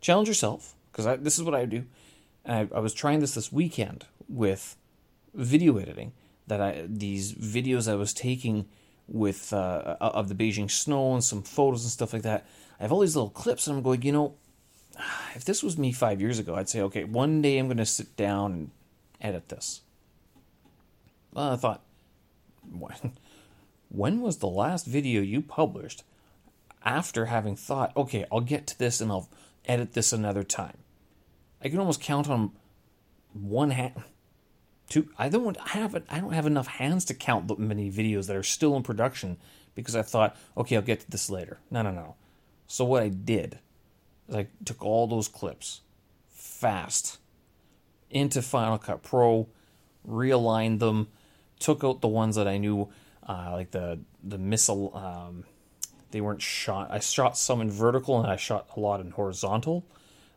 Challenge 0.00 0.26
yourself 0.26 0.74
because 0.90 1.20
this 1.20 1.38
is 1.38 1.44
what 1.44 1.54
I 1.54 1.66
do. 1.66 1.84
I, 2.46 2.66
I 2.74 2.78
was 2.80 2.94
trying 2.94 3.20
this 3.20 3.34
this 3.34 3.52
weekend 3.52 4.06
with 4.26 4.74
video 5.34 5.76
editing. 5.76 6.12
That 6.46 6.60
I 6.60 6.84
these 6.86 7.32
videos 7.32 7.90
I 7.90 7.94
was 7.94 8.12
taking 8.12 8.66
with 9.06 9.52
uh, 9.52 9.96
of 10.00 10.28
the 10.28 10.34
Beijing 10.34 10.70
snow 10.70 11.14
and 11.14 11.24
some 11.24 11.42
photos 11.42 11.82
and 11.82 11.90
stuff 11.90 12.12
like 12.12 12.22
that. 12.22 12.46
I 12.78 12.84
have 12.84 12.92
all 12.92 13.00
these 13.00 13.16
little 13.16 13.30
clips, 13.30 13.66
and 13.66 13.76
I'm 13.76 13.82
going, 13.82 14.02
you 14.02 14.12
know, 14.12 14.34
if 15.34 15.44
this 15.44 15.62
was 15.62 15.78
me 15.78 15.92
five 15.92 16.20
years 16.20 16.38
ago, 16.38 16.54
I'd 16.54 16.68
say, 16.68 16.80
okay, 16.82 17.04
one 17.04 17.42
day 17.42 17.58
I'm 17.58 17.66
going 17.66 17.78
to 17.78 17.86
sit 17.86 18.16
down 18.16 18.52
and 18.52 18.70
edit 19.20 19.48
this. 19.48 19.82
Well, 21.32 21.52
I 21.52 21.56
thought, 21.56 21.82
when, 22.70 23.12
when 23.88 24.20
was 24.20 24.38
the 24.38 24.48
last 24.48 24.86
video 24.86 25.20
you 25.20 25.42
published 25.42 26.04
after 26.84 27.26
having 27.26 27.56
thought, 27.56 27.96
okay, 27.96 28.26
I'll 28.30 28.40
get 28.40 28.66
to 28.68 28.78
this 28.78 29.00
and 29.00 29.10
I'll 29.10 29.28
edit 29.66 29.92
this 29.92 30.12
another 30.12 30.44
time? 30.44 30.78
I 31.62 31.68
can 31.68 31.78
almost 31.78 32.00
count 32.00 32.28
on 32.28 32.52
one 33.32 33.70
hand 33.70 34.02
to 34.90 35.08
I 35.18 35.28
don't 35.28 35.58
have 35.68 35.94
I 36.08 36.20
don't 36.20 36.32
have 36.32 36.46
enough 36.46 36.66
hands 36.66 37.04
to 37.06 37.14
count 37.14 37.48
the 37.48 37.56
many 37.56 37.90
videos 37.90 38.26
that 38.26 38.36
are 38.36 38.42
still 38.42 38.76
in 38.76 38.82
production 38.82 39.38
because 39.74 39.96
I 39.96 40.02
thought, 40.02 40.36
okay, 40.56 40.76
I'll 40.76 40.82
get 40.82 41.00
to 41.00 41.10
this 41.10 41.30
later. 41.30 41.58
No, 41.70 41.82
no, 41.82 41.90
no. 41.90 42.16
So 42.66 42.84
what 42.84 43.02
I 43.02 43.08
did 43.08 43.58
is 44.28 44.36
I 44.36 44.46
took 44.64 44.84
all 44.84 45.06
those 45.06 45.28
clips 45.28 45.80
fast 46.28 47.18
into 48.10 48.42
Final 48.42 48.78
Cut 48.78 49.02
Pro, 49.02 49.48
realigned 50.08 50.78
them, 50.78 51.08
took 51.58 51.82
out 51.82 52.00
the 52.00 52.08
ones 52.08 52.36
that 52.36 52.46
I 52.46 52.58
knew, 52.58 52.88
uh, 53.28 53.50
like 53.52 53.70
the 53.70 54.00
the 54.22 54.38
missile. 54.38 54.94
Um, 54.96 55.44
they 56.10 56.20
weren't 56.20 56.42
shot. 56.42 56.92
I 56.92 57.00
shot 57.00 57.36
some 57.36 57.60
in 57.60 57.70
vertical 57.72 58.20
and 58.20 58.30
I 58.30 58.36
shot 58.36 58.68
a 58.76 58.80
lot 58.80 59.00
in 59.00 59.10
horizontal. 59.10 59.84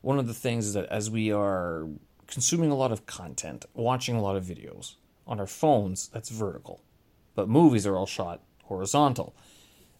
One 0.01 0.17
of 0.17 0.25
the 0.25 0.33
things 0.33 0.65
is 0.65 0.73
that 0.73 0.87
as 0.87 1.11
we 1.11 1.31
are 1.31 1.87
consuming 2.27 2.71
a 2.71 2.75
lot 2.75 2.91
of 2.91 3.05
content, 3.05 3.65
watching 3.73 4.15
a 4.15 4.21
lot 4.21 4.35
of 4.35 4.45
videos. 4.45 4.95
On 5.25 5.39
our 5.39 5.47
phones, 5.47 6.07
that's 6.09 6.29
vertical. 6.29 6.81
But 7.35 7.49
movies 7.49 7.85
are 7.85 7.97
all 7.97 8.05
shot 8.05 8.41
horizontal. 8.63 9.35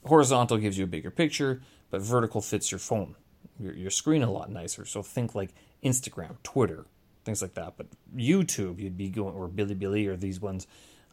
Horizontal 0.06 0.58
gives 0.58 0.78
you 0.78 0.84
a 0.84 0.88
bigger 0.88 1.12
picture, 1.12 1.62
but 1.90 2.02
vertical 2.02 2.42
fits 2.42 2.72
your 2.72 2.80
phone, 2.80 3.16
your, 3.60 3.74
your 3.74 3.92
screen 3.92 4.24
a 4.24 4.32
lot 4.32 4.52
nicer. 4.52 4.86
So 4.86 5.02
think 5.02 5.36
like 5.36 5.54
Instagram, 5.84 6.36
Twitter, 6.44 6.86
things 7.26 7.42
like 7.42 7.56
that. 7.56 7.74
But 7.78 7.88
YouTube, 8.16 8.80
you'd 8.80 8.98
be 8.98 9.10
going, 9.10 9.36
or 9.36 9.50
Bilibili, 9.50 10.08
or 10.08 10.16
these 10.16 10.40
ones 10.40 10.68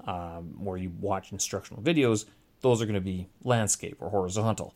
um, 0.06 0.64
where 0.64 0.76
you 0.76 0.92
watch 1.00 1.32
instructional 1.32 1.82
videos, 1.82 2.24
those 2.60 2.80
are 2.80 2.86
going 2.86 2.94
to 2.94 3.00
be 3.00 3.28
landscape 3.42 3.96
or 4.00 4.10
horizontal. 4.10 4.74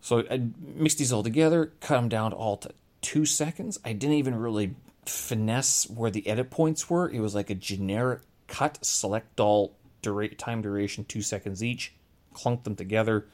So 0.00 0.24
I 0.30 0.42
mixed 0.60 0.98
these 0.98 1.12
all 1.12 1.22
together, 1.22 1.72
cut 1.80 1.96
them 1.96 2.08
down 2.08 2.32
all 2.32 2.56
to 2.58 2.70
two 3.00 3.24
seconds. 3.24 3.78
I 3.84 3.92
didn't 3.92 4.16
even 4.16 4.36
really 4.36 4.74
finesse 5.08 5.88
where 5.88 6.10
the 6.10 6.26
edit 6.26 6.50
points 6.50 6.88
were. 6.88 7.08
It 7.08 7.20
was 7.20 7.34
like 7.34 7.50
a 7.50 7.54
generic 7.54 8.20
cut, 8.46 8.78
select 8.84 9.40
all 9.40 9.76
dura- 10.02 10.34
time 10.34 10.62
duration, 10.62 11.04
two 11.04 11.22
seconds 11.22 11.62
each, 11.62 11.92
clunk 12.32 12.64
them 12.64 12.76
together, 12.76 13.26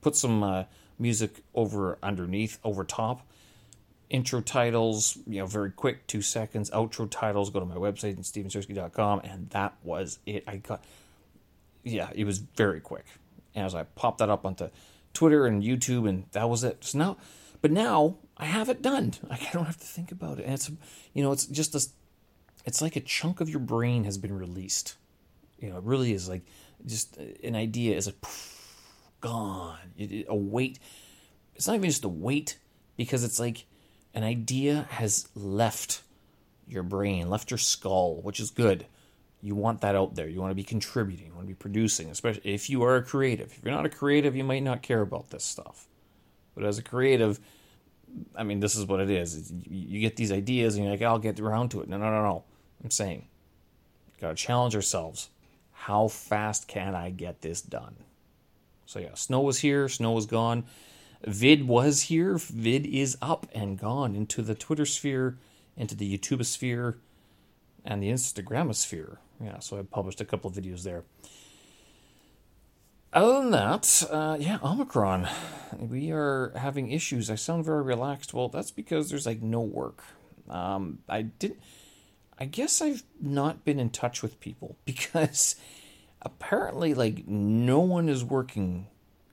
put 0.00 0.16
some 0.16 0.42
uh, 0.42 0.64
music 0.98 1.42
over 1.54 1.98
underneath, 2.02 2.58
over 2.64 2.84
top. 2.84 3.26
Intro 4.10 4.40
titles, 4.40 5.18
you 5.26 5.40
know, 5.40 5.46
very 5.46 5.70
quick, 5.70 6.06
two 6.06 6.22
seconds. 6.22 6.70
Outro 6.70 7.08
titles, 7.10 7.50
go 7.50 7.60
to 7.60 7.66
my 7.66 7.74
website, 7.74 8.18
stevensersky.com, 8.18 9.20
and 9.22 9.50
that 9.50 9.74
was 9.82 10.18
it. 10.24 10.44
I 10.46 10.56
got, 10.56 10.82
yeah, 11.84 12.08
it 12.14 12.24
was 12.24 12.38
very 12.38 12.80
quick. 12.80 13.04
As 13.54 13.74
I 13.74 13.82
popped 13.82 14.18
that 14.18 14.30
up 14.30 14.46
onto 14.46 14.70
Twitter 15.12 15.46
and 15.46 15.62
YouTube, 15.62 16.08
and 16.08 16.24
that 16.32 16.48
was 16.48 16.64
it. 16.64 16.84
So 16.84 16.98
now, 16.98 17.16
but 17.60 17.70
now 17.70 18.16
I 18.36 18.46
have 18.46 18.68
it 18.68 18.82
done. 18.82 19.14
I 19.30 19.38
don't 19.52 19.64
have 19.64 19.78
to 19.78 19.86
think 19.86 20.12
about 20.12 20.38
it. 20.38 20.44
And 20.44 20.54
it's, 20.54 20.70
you 21.12 21.22
know, 21.22 21.32
it's 21.32 21.46
just 21.46 21.74
a, 21.74 21.84
it's 22.64 22.82
like 22.82 22.96
a 22.96 23.00
chunk 23.00 23.40
of 23.40 23.48
your 23.48 23.60
brain 23.60 24.04
has 24.04 24.18
been 24.18 24.36
released. 24.36 24.96
You 25.58 25.70
know, 25.70 25.78
it 25.78 25.84
really 25.84 26.12
is 26.12 26.28
like 26.28 26.42
just 26.86 27.16
an 27.16 27.56
idea 27.56 27.96
is 27.96 28.08
a 28.08 28.14
gone. 29.20 29.78
a 29.98 30.34
weight. 30.34 30.78
It's 31.54 31.66
not 31.66 31.76
even 31.76 31.90
just 31.90 32.04
a 32.04 32.08
weight 32.08 32.58
because 32.96 33.24
it's 33.24 33.40
like 33.40 33.64
an 34.14 34.22
idea 34.22 34.86
has 34.90 35.28
left 35.34 36.02
your 36.66 36.82
brain, 36.82 37.30
left 37.30 37.50
your 37.50 37.58
skull, 37.58 38.20
which 38.22 38.40
is 38.40 38.50
good. 38.50 38.86
You 39.40 39.54
want 39.54 39.80
that 39.82 39.94
out 39.94 40.14
there. 40.16 40.28
You 40.28 40.40
want 40.40 40.50
to 40.50 40.56
be 40.56 40.64
contributing. 40.64 41.26
You 41.26 41.34
want 41.34 41.44
to 41.44 41.48
be 41.48 41.54
producing, 41.54 42.10
especially 42.10 42.52
if 42.54 42.68
you 42.68 42.82
are 42.82 42.96
a 42.96 43.02
creative. 43.02 43.52
If 43.52 43.64
you're 43.64 43.74
not 43.74 43.86
a 43.86 43.90
creative, 43.90 44.34
you 44.34 44.44
might 44.44 44.62
not 44.62 44.82
care 44.82 45.00
about 45.00 45.30
this 45.30 45.44
stuff. 45.44 45.86
But 46.58 46.66
as 46.66 46.76
a 46.76 46.82
creative, 46.82 47.38
I 48.34 48.42
mean, 48.42 48.58
this 48.58 48.74
is 48.74 48.84
what 48.84 48.98
it 48.98 49.10
is. 49.10 49.52
You 49.70 50.00
get 50.00 50.16
these 50.16 50.32
ideas 50.32 50.74
and 50.74 50.84
you're 50.84 50.92
like, 50.92 51.02
I'll 51.02 51.20
get 51.20 51.38
around 51.38 51.68
to 51.68 51.82
it. 51.82 51.88
No, 51.88 51.98
no, 51.98 52.10
no, 52.10 52.22
no. 52.24 52.42
I'm 52.82 52.90
saying, 52.90 53.26
got 54.20 54.30
to 54.30 54.34
challenge 54.34 54.74
ourselves. 54.74 55.30
How 55.70 56.08
fast 56.08 56.66
can 56.66 56.96
I 56.96 57.10
get 57.10 57.42
this 57.42 57.62
done? 57.62 57.94
So, 58.86 58.98
yeah, 58.98 59.14
snow 59.14 59.40
was 59.40 59.60
here, 59.60 59.88
snow 59.88 60.10
was 60.10 60.26
gone. 60.26 60.64
Vid 61.24 61.68
was 61.68 62.02
here, 62.02 62.38
vid 62.38 62.86
is 62.86 63.16
up 63.22 63.46
and 63.54 63.78
gone 63.78 64.16
into 64.16 64.42
the 64.42 64.56
Twitter 64.56 64.84
sphere, 64.84 65.36
into 65.76 65.94
the 65.94 66.18
YouTube 66.18 66.44
sphere, 66.44 66.98
and 67.84 68.02
the 68.02 68.10
Instagram 68.10 68.74
sphere. 68.74 69.18
Yeah, 69.40 69.60
so 69.60 69.78
I 69.78 69.82
published 69.82 70.20
a 70.20 70.24
couple 70.24 70.50
of 70.50 70.56
videos 70.56 70.82
there. 70.82 71.04
Other 73.12 73.40
than 73.40 73.50
that, 73.52 74.04
uh, 74.10 74.36
yeah, 74.38 74.58
Omicron. 74.62 75.28
We 75.78 76.12
are 76.12 76.52
having 76.56 76.90
issues. 76.90 77.30
I 77.30 77.36
sound 77.36 77.64
very 77.64 77.82
relaxed. 77.82 78.34
Well, 78.34 78.48
that's 78.48 78.70
because 78.70 79.08
there's 79.08 79.26
like 79.26 79.40
no 79.40 79.60
work. 79.60 80.04
Um, 80.48 80.98
I 81.08 81.22
didn't. 81.22 81.60
I 82.38 82.44
guess 82.44 82.80
I've 82.82 83.02
not 83.20 83.64
been 83.64 83.80
in 83.80 83.90
touch 83.90 84.22
with 84.22 84.40
people 84.40 84.76
because 84.84 85.56
apparently, 86.20 86.94
like, 86.94 87.26
no 87.26 87.80
one 87.80 88.08
is 88.08 88.24
working. 88.24 88.86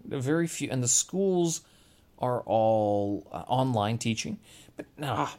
Very 0.06 0.48
few, 0.48 0.70
and 0.72 0.82
the 0.82 0.88
schools 0.88 1.62
are 2.20 2.42
all 2.42 3.28
uh, 3.32 3.44
online 3.48 3.98
teaching. 3.98 4.40
But 4.78 4.86
nah, 4.98 5.30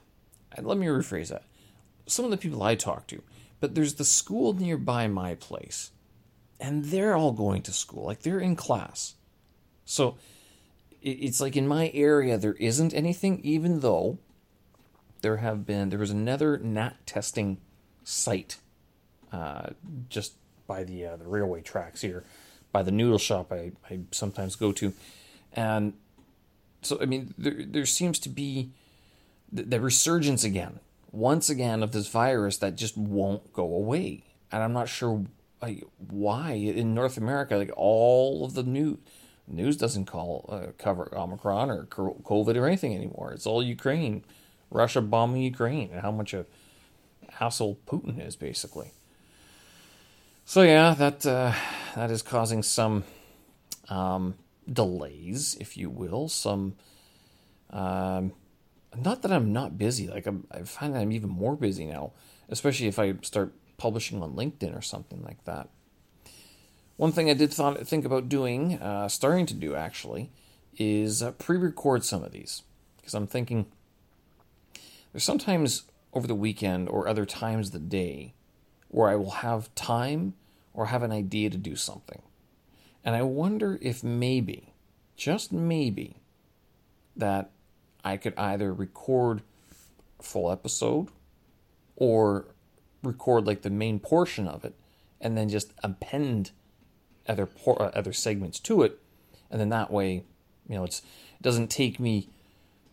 let 0.61 0.76
me 0.76 0.87
rephrase 0.87 1.28
that. 1.28 1.45
Some 2.07 2.25
of 2.25 2.31
the 2.31 2.37
people 2.37 2.62
I 2.62 2.75
talk 2.75 3.07
to, 3.09 3.23
but 3.61 3.75
there's 3.75 3.95
the 3.95 4.05
school 4.05 4.52
nearby 4.52 5.07
my 5.07 5.35
place 5.35 5.90
and 6.61 6.87
they're 6.87 7.17
all 7.17 7.33
going 7.33 7.63
to 7.63 7.73
school, 7.73 8.05
like 8.05 8.21
they're 8.21 8.41
in 8.41 8.57
class. 8.57 9.15
So 9.85 10.17
it's 11.03 11.41
like 11.41 11.57
in 11.57 11.69
my 11.69 11.91
area 11.95 12.39
there 12.39 12.55
isn't 12.55 12.95
anything, 12.95 13.41
even 13.43 13.81
though 13.81 14.19
there 15.21 15.39
have 15.39 15.67
been 15.67 15.91
there 15.91 15.99
was 15.99 16.11
another 16.11 16.59
NAT 16.59 17.07
testing 17.07 17.59
site 18.05 18.57
uh, 19.33 19.71
just 20.09 20.35
by 20.67 20.85
the 20.85 21.07
uh, 21.07 21.17
the 21.17 21.27
railway 21.27 21.61
tracks 21.61 22.01
here, 22.01 22.25
by 22.73 22.83
the 22.83 22.91
noodle 22.91 23.19
shop 23.19 23.53
I, 23.53 23.73
I 23.91 24.01
sometimes 24.11 24.57
go 24.57 24.73
to, 24.73 24.93
and 25.53 25.95
so 26.83 26.99
I 27.01 27.07
mean 27.07 27.35
there 27.39 27.65
there 27.65 27.87
seems 27.87 28.19
to 28.21 28.29
be 28.29 28.71
the, 29.53 29.63
the 29.63 29.81
resurgence 29.81 30.43
again, 30.45 30.81
once 31.13 31.49
again 31.49 31.83
of 31.83 31.93
this 31.93 32.09
virus 32.09 32.59
that 32.59 32.77
just 32.77 32.97
won't 32.97 33.53
go 33.53 33.65
away, 33.65 34.25
and 34.51 34.63
I'm 34.63 34.73
not 34.73 34.89
sure 34.89 35.25
like 35.63 35.85
why 35.97 36.53
in 36.53 36.95
North 36.95 37.17
America 37.17 37.57
like 37.57 37.73
all 37.77 38.45
of 38.45 38.55
the 38.55 38.63
news 38.63 38.99
news 39.49 39.77
doesn't 39.77 40.07
call 40.07 40.49
uh, 40.49 40.73
cover 40.79 41.09
Omicron 41.17 41.71
or 41.71 41.85
COVID 41.87 42.57
or 42.57 42.67
anything 42.67 42.95
anymore. 42.95 43.33
It's 43.33 43.47
all 43.47 43.63
Ukraine, 43.63 44.25
Russia 44.71 45.01
bombing 45.01 45.43
Ukraine, 45.43 45.91
and 45.93 46.01
how 46.03 46.11
much 46.11 46.35
a 46.35 46.47
asshole 47.41 47.79
Putin 47.87 48.25
is 48.25 48.37
basically. 48.37 48.93
So 50.45 50.63
yeah, 50.63 50.95
that 50.95 51.25
uh, 51.27 51.53
that 51.95 52.11
is 52.11 52.23
causing 52.23 52.63
some 52.63 53.05
um, 53.89 54.35
delays, 54.71 55.57
if 55.61 55.77
you 55.77 55.91
will, 55.91 56.29
some 56.29 56.75
Um, 57.71 58.33
not 58.95 59.23
that 59.23 59.33
I'm 59.33 59.53
not 59.53 59.77
busy. 59.77 60.09
Like 60.09 60.27
I'm, 60.27 60.47
I 60.51 60.63
find 60.63 60.95
that 60.95 61.01
I'm 61.03 61.13
even 61.13 61.31
more 61.31 61.57
busy 61.57 61.85
now, 61.85 62.13
especially 62.49 62.87
if 62.87 62.99
I 62.99 63.15
start 63.23 63.53
publishing 63.76 64.23
on 64.23 64.35
LinkedIn 64.35 64.76
or 64.76 64.83
something 64.83 65.23
like 65.23 65.45
that. 65.45 65.68
One 66.97 67.12
thing 67.12 67.28
I 67.28 67.35
did 67.35 67.52
thought 67.52 67.87
think 67.87 68.04
about 68.04 68.28
doing, 68.28 68.78
uh, 68.80 69.09
starting 69.09 69.47
to 69.47 69.54
do 69.54 69.75
actually, 69.75 70.30
is 70.78 71.23
uh, 71.23 71.33
pre-record 71.33 72.04
some 72.04 72.23
of 72.23 72.33
these 72.33 72.62
because 72.97 73.14
I'm 73.14 73.26
thinking 73.26 73.66
there's 75.12 75.25
sometimes 75.25 75.85
over 76.12 76.26
the 76.26 76.35
weekend 76.35 76.88
or 76.88 77.06
other 77.06 77.26
times 77.26 77.68
of 77.68 77.73
the 77.75 77.78
day 77.78 78.33
where 78.88 79.09
I 79.09 79.16
will 79.16 79.30
have 79.30 79.75
time 79.75 80.35
or 80.73 80.87
have 80.87 81.02
an 81.02 81.12
idea 81.12 81.50
to 81.50 81.56
do 81.56 81.76
something. 81.76 82.23
And 83.04 83.14
I 83.14 83.23
wonder 83.23 83.78
if 83.80 84.02
maybe, 84.02 84.73
just 85.16 85.52
maybe, 85.52 86.16
that 87.14 87.50
I 88.04 88.16
could 88.16 88.35
either 88.37 88.73
record 88.73 89.42
a 90.18 90.23
full 90.23 90.50
episode 90.50 91.09
or 91.97 92.47
record 93.03 93.47
like 93.47 93.62
the 93.62 93.71
main 93.71 93.99
portion 93.99 94.49
of 94.49 94.65
it 94.65 94.75
and 95.21 95.37
then 95.37 95.49
just 95.49 95.73
append 95.83 96.50
other 97.29 97.47
por- 97.47 97.81
uh, 97.81 97.91
other 97.95 98.12
segments 98.12 98.59
to 98.61 98.83
it. 98.83 98.99
And 99.50 99.61
then 99.61 99.69
that 99.71 99.91
way 99.91 100.25
you 100.69 100.75
know 100.75 100.85
it's 100.85 101.00
it 101.00 101.43
doesn't 101.43 101.69
take 101.69 102.00
me 102.00 102.29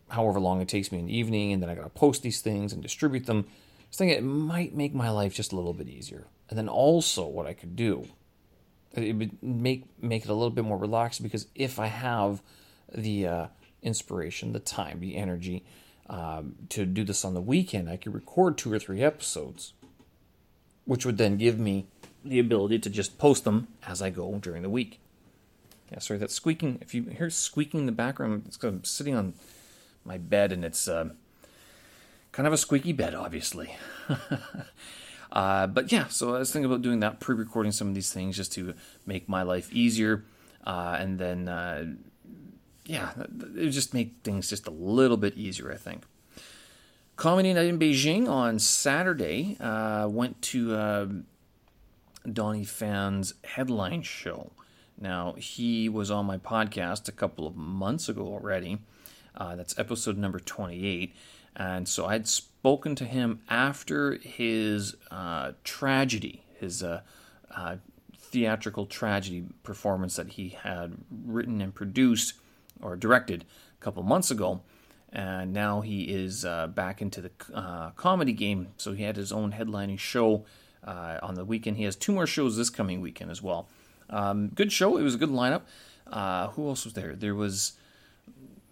however 0.10 0.39
long 0.39 0.62
it 0.62 0.67
takes 0.67 0.91
me 0.91 1.00
in 1.00 1.07
the 1.07 1.17
evening 1.17 1.51
and 1.51 1.62
then 1.62 1.69
I 1.69 1.75
got 1.75 1.83
to 1.83 1.89
post 1.89 2.22
these 2.22 2.41
things 2.41 2.74
and 2.74 2.81
distribute 2.81 3.25
them. 3.25 3.45
I 3.48 3.95
thinking 3.95 4.17
it 4.17 4.24
might 4.24 4.75
make 4.75 4.93
my 4.93 5.10
life 5.10 5.33
just 5.33 5.51
a 5.51 5.55
little 5.55 5.74
bit 5.74 5.88
easier. 5.88 6.25
And 6.50 6.57
then 6.57 6.67
also 6.67 7.25
what 7.25 7.45
I 7.45 7.53
could 7.53 7.75
do 7.75 8.07
it 8.93 9.13
would 9.13 9.43
make 9.43 9.86
make 10.01 10.24
it 10.24 10.29
a 10.29 10.33
little 10.33 10.51
bit 10.51 10.65
more 10.65 10.77
relaxed 10.77 11.24
because 11.24 11.48
if 11.55 11.79
I 11.79 11.88
have 11.88 12.41
the 12.93 13.27
uh, 13.27 13.48
inspiration, 13.81 14.53
the 14.53 14.60
time, 14.60 15.00
the 15.00 15.15
energy 15.15 15.63
um, 16.10 16.55
to 16.69 16.86
do 16.86 17.03
this 17.03 17.25
on 17.25 17.33
the 17.33 17.41
weekend, 17.41 17.89
I 17.89 17.98
could 17.98 18.13
record 18.13 18.57
two 18.57 18.72
or 18.72 18.79
three 18.79 19.01
episodes, 19.01 19.74
which 20.85 21.05
would 21.05 21.17
then 21.17 21.37
give 21.37 21.59
me 21.59 21.85
the 22.23 22.39
ability 22.39 22.79
to 22.79 22.89
just 22.89 23.17
post 23.17 23.43
them 23.43 23.67
as 23.85 24.01
I 24.01 24.09
go 24.09 24.33
during 24.39 24.63
the 24.63 24.69
week. 24.69 24.99
Yeah, 25.91 25.99
sorry, 25.99 26.19
that 26.19 26.31
squeaking. 26.31 26.79
If 26.81 26.93
you 26.93 27.03
hear 27.03 27.29
squeaking 27.29 27.81
in 27.81 27.85
the 27.85 27.91
background, 27.91 28.43
it's 28.47 28.57
because 28.57 28.73
I'm 28.73 28.83
sitting 28.83 29.15
on 29.15 29.33
my 30.05 30.17
bed 30.17 30.51
and 30.51 30.65
it's 30.65 30.87
uh, 30.87 31.09
kind 32.31 32.47
of 32.47 32.53
a 32.53 32.57
squeaky 32.57 32.93
bed, 32.93 33.13
obviously. 33.13 33.75
Uh, 35.33 35.65
but 35.65 35.91
yeah, 35.91 36.07
so 36.09 36.35
I 36.35 36.39
was 36.39 36.53
thinking 36.53 36.71
about 36.71 36.83
doing 36.83 36.99
that, 36.99 37.19
pre-recording 37.19 37.71
some 37.71 37.87
of 37.87 37.95
these 37.95 38.13
things 38.13 38.37
just 38.37 38.53
to 38.53 38.75
make 39.07 39.27
my 39.27 39.41
life 39.41 39.73
easier, 39.73 40.23
uh, 40.63 40.95
and 40.99 41.17
then 41.17 41.47
uh, 41.49 41.95
yeah, 42.85 43.13
it 43.55 43.71
just 43.71 43.95
make 43.95 44.13
things 44.23 44.47
just 44.47 44.67
a 44.67 44.71
little 44.71 45.17
bit 45.17 45.35
easier, 45.35 45.71
I 45.71 45.77
think. 45.77 46.03
Comedy 47.15 47.53
Night 47.53 47.67
in 47.67 47.77
Beijing 47.77 48.27
on 48.27 48.58
Saturday 48.58 49.55
uh, 49.60 50.08
went 50.10 50.41
to 50.41 50.75
uh, 50.75 51.08
Donnie 52.32 52.65
Fan's 52.65 53.36
headline 53.43 54.01
show. 54.01 54.51
Now, 55.00 55.34
he 55.34 55.89
was 55.89 56.10
on 56.10 56.25
my 56.25 56.38
podcast 56.38 57.08
a 57.08 57.12
couple 57.12 57.46
of 57.46 57.55
months 57.55 58.10
ago 58.10 58.25
already. 58.25 58.79
Uh, 59.36 59.55
that's 59.55 59.77
episode 59.77 60.17
number 60.17 60.39
28. 60.39 61.15
And 61.55 61.88
so 61.88 62.08
I'd 62.08 62.27
spoken 62.27 62.96
to 62.96 63.05
him 63.05 63.41
after 63.48 64.17
his 64.17 64.96
uh, 65.12 65.51
tragedy, 65.63 66.43
his 66.60 66.82
uh, 66.82 67.01
uh, 67.55 67.75
theatrical 68.17 68.88
tragedy 68.88 69.46
performance 69.62 70.15
that 70.15 70.29
he 70.29 70.50
had 70.50 70.98
written 71.25 71.62
and 71.62 71.75
produced 71.75 72.34
or 72.82 72.96
directed 72.96 73.46
a 73.79 73.84
couple 73.84 74.01
months 74.01 74.32
ago. 74.32 74.62
And 75.13 75.53
now 75.53 75.82
he 75.82 76.03
is 76.03 76.43
uh, 76.43 76.67
back 76.67 77.01
into 77.01 77.22
the 77.22 77.32
uh, 77.53 77.92
comedy 77.92 78.33
game. 78.33 78.70
So 78.77 78.94
he 78.94 79.03
had 79.03 79.16
his 79.16 79.31
own 79.31 79.51
headlining 79.51 80.00
show 80.00 80.46
uh, 80.83 81.20
on 81.22 81.35
the 81.35 81.46
weekend. 81.46 81.77
He 81.77 81.83
has 81.83 81.96
two 81.96 82.11
more 82.11 82.25
shows 82.25 82.57
this 82.57 82.72
coming 82.72 83.00
weekend 83.00 83.29
as 83.29 83.42
well. 83.42 83.70
Um, 84.09 84.50
good 84.50 84.72
show. 84.72 84.98
It 84.98 85.03
was 85.03 85.16
a 85.16 85.20
good 85.20 85.29
lineup. 85.29 85.61
who 86.53 86.68
else 86.68 86.83
was 86.83 86.94
there? 86.94 87.16
There 87.16 87.35
was 87.35 87.74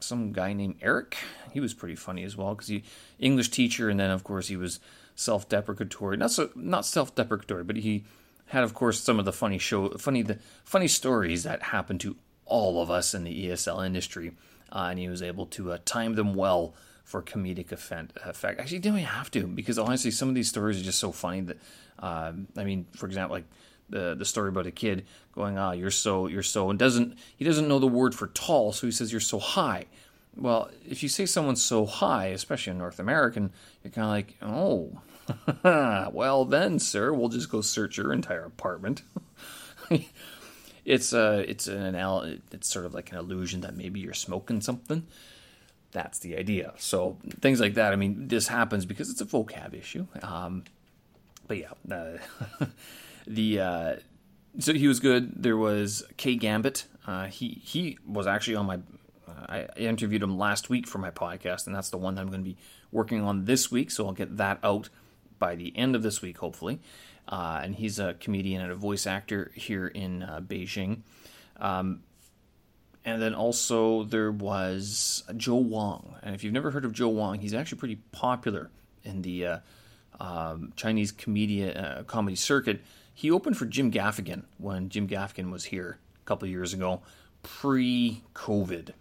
some 0.04 0.32
guy 0.32 0.54
named 0.54 0.76
Eric. 0.82 1.18
He 1.52 1.60
was 1.60 1.74
pretty 1.74 1.96
funny 1.96 2.24
as 2.24 2.36
well 2.36 2.56
because 2.56 2.68
he 2.68 2.84
English 3.20 3.50
teacher, 3.50 3.90
and 3.90 4.00
then 4.00 4.10
of 4.10 4.24
course 4.24 4.48
he 4.48 4.56
was 4.56 4.80
self-deprecatory. 5.16 6.18
Not 6.18 6.32
so 6.32 6.50
not 6.56 6.86
self-deprecatory, 6.86 7.64
but 7.64 7.78
he 7.78 8.04
had 8.48 8.64
of 8.64 8.74
course 8.74 9.00
some 9.00 9.20
of 9.20 9.26
the 9.26 9.34
funny 9.34 9.58
show, 9.58 9.90
funny 9.98 10.22
the 10.22 10.40
funny 10.64 10.88
stories 10.88 11.44
that 11.44 11.64
happen 11.64 11.98
to 12.00 12.16
all 12.46 12.82
of 12.82 12.92
us 12.92 13.14
in 13.14 13.24
the 13.24 13.48
ESL 13.48 13.86
industry, 13.86 14.34
uh, 14.72 14.88
and 14.90 15.00
he 15.00 15.08
was 15.10 15.22
able 15.22 15.46
to 15.48 15.72
uh, 15.74 15.78
time 15.86 16.16
them 16.16 16.34
well 16.34 16.74
for 17.04 17.22
comedic 17.22 17.72
effect. 17.72 18.60
Actually, 18.60 18.80
didn't 18.80 19.00
even 19.00 19.10
have 19.10 19.30
to 19.32 19.46
because 19.48 19.78
honestly, 19.78 20.12
some 20.12 20.30
of 20.30 20.36
these 20.36 20.50
stories 20.50 20.80
are 20.80 20.84
just 20.84 21.00
so 21.00 21.12
funny 21.12 21.42
that 21.42 21.58
uh, 22.00 22.32
I 22.58 22.64
mean, 22.64 22.86
for 22.96 23.06
example, 23.06 23.36
like 23.36 23.46
the 23.90 24.16
the 24.16 24.26
story 24.26 24.50
about 24.50 24.66
a 24.66 24.72
kid 24.72 25.06
going, 25.34 25.58
"Ah, 25.58 25.72
you're 25.72 25.92
so 25.92 26.28
you're 26.28 26.44
so," 26.44 26.70
and 26.70 26.80
doesn't 26.80 27.18
he 27.36 27.46
doesn't 27.46 27.68
know 27.68 27.80
the 27.80 27.88
word 27.88 28.16
for 28.16 28.28
tall, 28.28 28.72
so 28.72 28.88
he 28.88 28.92
says 28.92 29.12
you're 29.12 29.22
so 29.22 29.40
high. 29.40 29.86
Well, 30.36 30.72
if 30.88 31.04
you 31.04 31.10
say 31.10 31.26
someone's 31.26 31.62
so 31.62 31.86
high, 31.86 32.28
especially 32.28 32.72
in 32.72 32.78
North 32.78 33.00
American, 33.00 33.52
you're 33.84 33.92
kind 33.92 34.06
of 34.06 34.12
like, 34.12 34.38
oh, 34.42 35.02
well 36.14 36.46
then, 36.46 36.80
sir, 36.80 37.12
we'll 37.14 37.28
just 37.28 37.50
go 37.50 37.60
search 37.60 37.98
your 37.98 38.14
entire 38.14 38.46
apartment. 38.46 39.04
it's 40.86 41.14
a 41.14 41.40
it's 41.50 41.68
an 41.68 41.96
it's 42.52 42.68
sort 42.68 42.86
of 42.86 42.94
like 42.94 43.12
an 43.12 43.18
illusion 43.18 43.62
that 43.62 43.76
maybe 43.76 44.00
you're 44.00 44.14
smoking 44.14 44.62
something. 44.62 45.06
That's 45.92 46.20
the 46.20 46.38
idea. 46.38 46.74
So 46.78 47.18
things 47.42 47.60
like 47.60 47.74
that. 47.74 47.92
I 47.92 47.96
mean, 47.98 48.28
this 48.28 48.48
happens 48.48 48.86
because 48.86 49.10
it's 49.10 49.22
a 49.22 49.26
vocab 49.26 49.74
issue. 49.74 50.08
Um, 50.24 50.64
but 51.48 51.58
yeah, 51.58 51.72
uh, 51.94 52.18
the 53.28 53.60
uh, 53.60 53.96
so 54.60 54.74
he 54.74 54.88
was 54.88 55.00
good. 55.00 55.44
There 55.44 55.58
was 55.58 56.04
K 56.18 56.36
Gambit. 56.36 56.86
Uh, 57.06 57.26
he 57.26 57.62
he 57.64 57.98
was 58.08 58.28
actually 58.28 58.56
on 58.56 58.66
my. 58.66 58.80
Uh, 59.28 59.46
I 59.48 59.68
interviewed 59.76 60.24
him 60.24 60.38
last 60.38 60.70
week 60.70 60.88
for 60.88 60.98
my 60.98 61.12
podcast, 61.12 61.68
and 61.68 61.76
that's 61.76 61.90
the 61.90 61.98
one 61.98 62.16
that 62.16 62.22
I'm 62.22 62.28
going 62.28 62.42
to 62.42 62.50
be 62.50 62.58
working 62.92 63.22
on 63.22 63.46
this 63.46 63.72
week. 63.72 63.92
So 63.92 64.08
I'll 64.08 64.14
get 64.14 64.38
that 64.38 64.60
out 64.64 64.90
by 65.42 65.56
the 65.56 65.78
end 65.78 65.98
of 65.98 66.04
this 66.04 66.22
week, 66.22 66.38
hopefully. 66.38 66.80
Uh, 67.28 67.60
and 67.62 67.76
he's 67.76 68.00
a 68.00 68.14
comedian 68.14 68.62
and 68.62 68.72
a 68.72 68.76
voice 68.76 69.06
actor 69.06 69.52
here 69.54 69.88
in 69.88 70.24
uh, 70.24 70.40
Beijing. 70.40 71.02
Um, 71.60 72.04
and 73.04 73.22
then 73.22 73.34
also 73.34 74.04
there 74.04 74.32
was 74.32 75.24
Joe 75.36 75.56
Wong, 75.56 76.16
and 76.24 76.34
if 76.34 76.46
you've 76.46 76.54
never 76.54 76.72
heard 76.72 76.86
of 76.86 76.94
Joe 76.94 77.10
Wong, 77.10 77.40
he's 77.40 77.54
actually 77.54 77.80
pretty 77.80 78.00
popular 78.14 78.70
in 79.04 79.24
the 79.24 79.46
uh, 79.46 79.60
um, 80.20 80.72
Chinese 80.78 81.12
comedian 81.12 82.06
comedy 82.06 82.38
circuit 82.38 82.82
he 83.14 83.30
opened 83.32 83.58
for 83.58 83.66
Jim 83.66 83.92
Gaffigan 83.92 84.44
when 84.58 84.90
Jim 84.90 85.08
Gaffigan 85.08 85.52
was 85.52 85.66
here 85.66 86.00
a 86.24 86.26
couple 86.26 86.48
years 86.48 86.74
ago, 86.74 87.02
pre 87.44 88.24
COVID. 88.34 88.94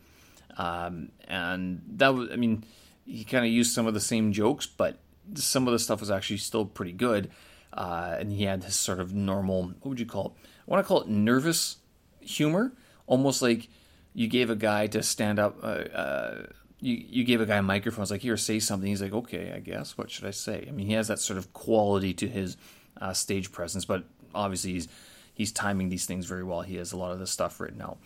Um, 0.56 1.10
and 1.26 1.82
that 1.96 2.14
was, 2.14 2.28
I 2.30 2.36
mean, 2.36 2.64
he 3.06 3.24
kind 3.24 3.44
of 3.44 3.50
used 3.50 3.72
some 3.72 3.86
of 3.86 3.94
the 3.94 4.00
same 4.00 4.32
jokes, 4.32 4.66
but 4.66 4.98
some 5.34 5.66
of 5.66 5.72
the 5.72 5.78
stuff 5.78 6.00
was 6.00 6.10
actually 6.10 6.38
still 6.38 6.64
pretty 6.64 6.92
good. 6.92 7.30
Uh, 7.72 8.16
and 8.18 8.32
he 8.32 8.44
had 8.44 8.62
this 8.62 8.76
sort 8.76 8.98
of 8.98 9.14
normal, 9.14 9.68
what 9.68 9.86
would 9.86 10.00
you 10.00 10.06
call 10.06 10.26
it? 10.26 10.48
I 10.66 10.70
want 10.70 10.84
to 10.84 10.88
call 10.88 11.02
it 11.02 11.08
nervous 11.08 11.76
humor, 12.20 12.72
almost 13.06 13.42
like 13.42 13.68
you 14.12 14.26
gave 14.26 14.50
a 14.50 14.56
guy 14.56 14.86
to 14.88 15.02
stand 15.02 15.38
up. 15.38 15.58
Uh, 15.62 15.66
uh, 15.66 16.46
you, 16.80 16.94
you 17.08 17.24
gave 17.24 17.40
a 17.40 17.46
guy 17.46 17.58
a 17.58 17.62
microphone. 17.62 18.02
It's 18.02 18.10
like, 18.10 18.22
here, 18.22 18.36
say 18.36 18.58
something. 18.58 18.88
He's 18.88 19.02
like, 19.02 19.12
okay, 19.12 19.52
I 19.54 19.60
guess. 19.60 19.96
What 19.96 20.10
should 20.10 20.24
I 20.24 20.32
say? 20.32 20.64
I 20.66 20.72
mean, 20.72 20.86
he 20.86 20.94
has 20.94 21.08
that 21.08 21.20
sort 21.20 21.38
of 21.38 21.52
quality 21.52 22.12
to 22.14 22.28
his 22.28 22.56
uh, 23.00 23.12
stage 23.12 23.52
presence, 23.52 23.84
but 23.84 24.04
obviously 24.34 24.72
he's 24.72 24.88
he's 25.34 25.52
timing 25.52 25.88
these 25.88 26.06
things 26.06 26.26
very 26.26 26.44
well. 26.44 26.62
He 26.62 26.76
has 26.76 26.92
a 26.92 26.96
lot 26.96 27.12
of 27.12 27.18
this 27.18 27.30
stuff 27.30 27.60
written 27.60 27.80
out, 27.80 27.98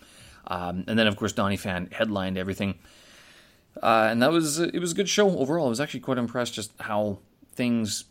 um, 0.47 0.85
and 0.87 0.99
then 0.99 1.07
of 1.07 1.17
course 1.17 1.33
Donnie 1.33 1.57
Phan 1.57 1.89
headlined 1.91 2.39
everything, 2.39 2.79
uh, 3.83 4.09
and 4.11 4.23
that 4.23 4.31
was 4.31 4.59
it 4.59 4.79
was 4.79 4.93
a 4.93 4.95
good 4.95 5.09
show 5.09 5.39
overall. 5.39 5.67
I 5.67 5.69
was 5.69 5.81
actually 5.81 6.01
quite 6.01 6.19
impressed 6.19 6.55
just 6.55 6.73
how 6.81 7.19
things 7.53 8.05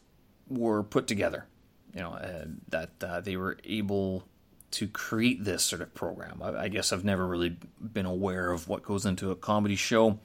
were 0.50 0.84
put 0.84 1.08
together. 1.08 1.46
You 1.94 2.02
know 2.02 2.14
uh, 2.14 2.46
that 2.70 2.92
uh, 3.02 3.22
they 3.22 3.38
were 3.38 3.58
able 3.64 4.26
to 4.72 4.88
create 4.88 5.44
this 5.44 5.64
sort 5.64 5.82
of 5.82 5.94
program. 5.94 6.42
I, 6.42 6.64
I, 6.64 6.68
guess 6.68 6.92
I've 6.92 7.06
never 7.06 7.28
really 7.28 7.58
been 7.80 8.08
aware 8.08 8.52
of 8.52 8.68
what 8.68 8.82
goes 8.82 9.06
into 9.06 9.30
a 9.30 9.36
comedy 9.36 9.76
show. 9.76 10.18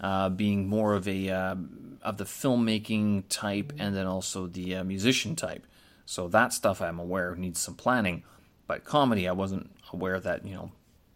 Uh, 0.00 0.28
being 0.28 0.68
more 0.68 0.94
of 0.94 1.08
a 1.08 1.28
uh, 1.28 1.56
of 2.02 2.18
the 2.18 2.24
filmmaking 2.24 3.24
type 3.28 3.72
and 3.78 3.96
then 3.96 4.06
also 4.06 4.46
the 4.46 4.76
uh, 4.76 4.84
musician 4.84 5.34
type. 5.34 5.66
So 6.06 6.28
that 6.28 6.52
stuff 6.52 6.80
I'm 6.80 7.00
aware 7.00 7.30
of 7.30 7.38
needs 7.38 7.60
some 7.60 7.74
planning. 7.74 8.22
But 8.68 8.84
comedy, 8.84 9.26
I 9.26 9.32
wasn't 9.32 9.70
aware 9.92 10.20
that 10.20 10.46
you 10.46 10.54
know 10.54 10.70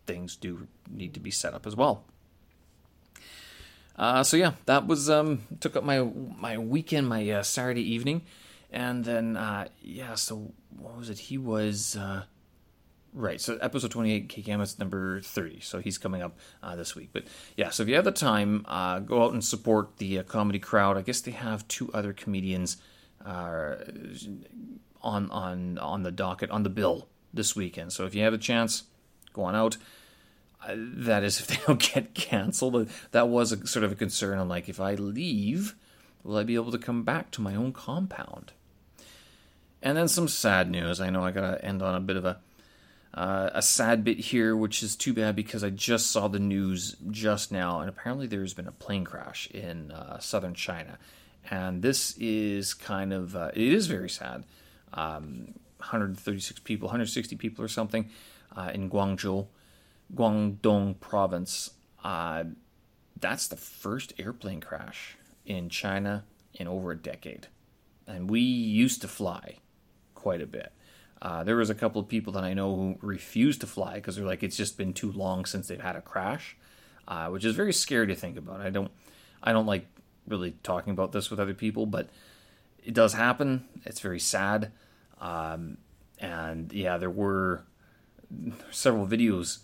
things 0.07 0.37
do 0.37 0.67
need 0.91 1.15
to 1.15 1.21
be 1.21 1.31
set 1.31 1.55
up 1.55 1.67
as 1.67 1.77
well. 1.77 2.05
Uh, 3.97 4.23
so 4.23 4.37
yeah, 4.37 4.53
that 4.67 4.87
was 4.87 5.11
um, 5.11 5.43
took 5.61 5.77
up 5.77 5.85
my 5.85 6.03
my 6.03 6.59
weekend, 6.59 7.09
my 7.09 7.29
uh, 7.31 7.43
Saturday 7.43 7.83
evening, 7.83 8.23
and 8.71 9.05
then 9.05 9.37
uh, 9.37 9.69
yeah. 9.81 10.15
So 10.15 10.53
what 10.77 10.97
was 10.97 11.11
it? 11.11 11.19
He 11.19 11.39
was 11.39 11.97
uh, 11.97 12.25
Right, 13.15 13.39
so 13.39 13.59
episode 13.59 13.91
28, 13.91 14.31
KCAM 14.31 14.63
is 14.63 14.79
number 14.79 15.21
30, 15.21 15.61
so 15.61 15.81
he's 15.81 15.99
coming 15.99 16.23
up 16.23 16.39
uh, 16.63 16.77
this 16.77 16.97
week. 16.97 17.11
But 17.13 17.25
yeah, 17.59 17.69
so 17.69 17.83
if 17.83 17.89
you 17.91 17.95
have 17.97 18.07
the 18.07 18.11
time, 18.11 18.65
uh, 18.67 19.01
go 19.01 19.23
out 19.23 19.35
and 19.35 19.45
support 19.45 19.99
the 19.99 20.23
comedy 20.23 20.59
crowd. 20.59 20.97
I 20.97 21.03
guess 21.03 21.21
they 21.21 21.33
have 21.33 21.69
two 21.69 21.91
other 21.93 22.15
comedians 22.15 22.79
on 23.23 24.47
on 25.03 25.79
on 25.79 26.03
the 26.05 26.11
docket, 26.11 26.51
on 26.51 26.63
the 26.63 26.71
bill 26.71 27.07
this 27.35 27.55
weekend. 27.55 27.93
So 27.93 28.07
if 28.07 28.15
you 28.15 28.23
have 28.23 28.33
a 28.33 28.39
chance, 28.39 28.85
go 29.35 29.43
on 29.43 29.55
out. 29.55 29.77
That 30.69 31.25
is, 31.25 31.41
if 31.41 31.47
they 31.49 31.59
don't 31.67 31.93
get 31.93 32.15
canceled. 32.15 32.89
That 33.13 33.29
was 33.29 33.53
a, 33.53 33.67
sort 33.67 33.85
of 33.85 33.93
a 33.93 33.97
concern. 33.97 34.39
I'm 34.39 34.49
like, 34.49 34.69
if 34.69 34.81
I 34.81 34.95
leave, 34.95 35.75
will 36.23 36.37
I 36.37 36.45
be 36.45 36.55
able 36.55 36.73
to 36.73 36.79
come 36.79 37.03
back 37.03 37.31
to 37.33 37.41
my 37.41 37.55
own 37.55 37.73
compound? 37.73 38.53
And 39.83 39.97
then 39.99 40.09
some 40.09 40.29
sad 40.29 40.71
news. 40.71 41.01
I 41.01 41.11
know 41.11 41.25
I 41.25 41.33
gotta 41.33 41.63
end 41.65 41.83
on 41.83 41.95
a 41.95 42.01
bit 42.01 42.17
of 42.17 42.25
a 42.25 42.39
uh, 43.15 43.51
a 43.53 43.61
sad 43.61 44.05
bit 44.05 44.19
here, 44.19 44.57
which 44.57 44.83
is 44.83 44.97
too 44.97 45.13
bad 45.13 45.37
because 45.37 45.63
I 45.63 45.69
just 45.69 46.11
saw 46.11 46.29
the 46.29 46.39
news 46.39 46.97
just 47.11 47.53
now, 47.53 47.81
and 47.81 47.89
apparently 47.89 48.27
there's 48.27 48.55
been 48.55 48.69
a 48.69 48.73
plane 48.73 49.05
crash 49.05 49.51
in 49.51 49.91
uh, 49.91 50.19
southern 50.19 50.55
China, 50.55 50.99
and 51.51 51.83
this 51.83 52.17
is 52.17 52.73
kind 52.73 53.13
of 53.13 53.37
uh, 53.37 53.51
it 53.55 53.73
is 53.73 53.87
very 53.87 54.09
sad. 54.09 54.45
Um, 54.95 55.55
136 55.79 56.61
people, 56.61 56.87
160 56.87 57.37
people 57.37 57.65
or 57.65 57.69
something 57.69 58.09
uh, 58.57 58.71
in 58.73 58.89
Guangzhou, 58.89 59.47
Guangdong 60.15 61.01
province. 61.01 61.71
Uh, 62.03 62.45
that's 63.19 63.49
the 63.49 63.57
first 63.57 64.13
airplane 64.19 64.61
crash 64.61 65.17
in 65.47 65.69
China 65.69 66.25
in 66.55 66.67
over 66.69 66.91
a 66.91 66.97
decade, 66.97 67.47
and 68.07 68.31
we 68.31 68.41
used 68.41 69.01
to 69.03 69.09
fly 69.09 69.59
quite 70.15 70.43
a 70.43 70.47
bit. 70.47 70.73
Uh, 71.21 71.45
there 71.45 71.57
was 71.57 71.71
a 71.71 71.75
couple 71.75 72.01
of 72.01 72.09
people 72.09 72.33
that 72.33 72.43
I 72.43 72.53
know 72.53 72.75
who 72.75 72.99
refused 73.01 73.61
to 73.61 73.67
fly 73.67 73.95
because 73.95 74.17
they're 74.17 74.27
like, 74.27 74.43
it's 74.43 74.57
just 74.57 74.77
been 74.77 74.93
too 74.93 75.13
long 75.13 75.45
since 75.45 75.69
they've 75.69 75.81
had 75.81 75.95
a 75.95 76.01
crash, 76.01 76.57
uh, 77.07 77.29
which 77.29 77.45
is 77.45 77.55
very 77.55 77.73
scary 77.73 78.09
to 78.09 78.15
think 78.17 78.37
about. 78.37 78.61
I 78.61 78.71
don't, 78.71 78.91
I 79.43 79.53
don't 79.53 79.67
like 79.67 79.87
really 80.27 80.55
talking 80.65 80.93
about 80.93 81.13
this 81.13 81.31
with 81.31 81.39
other 81.39 81.55
people, 81.55 81.87
but 81.87 82.11
it 82.85 82.93
does 82.93 83.13
happen. 83.13 83.67
It's 83.85 84.01
very 84.01 84.19
sad, 84.19 84.73
um, 85.21 85.79
and 86.19 86.73
yeah, 86.73 86.99
there 86.99 87.11
were 87.11 87.65
several 88.73 89.07
videos 89.07 89.59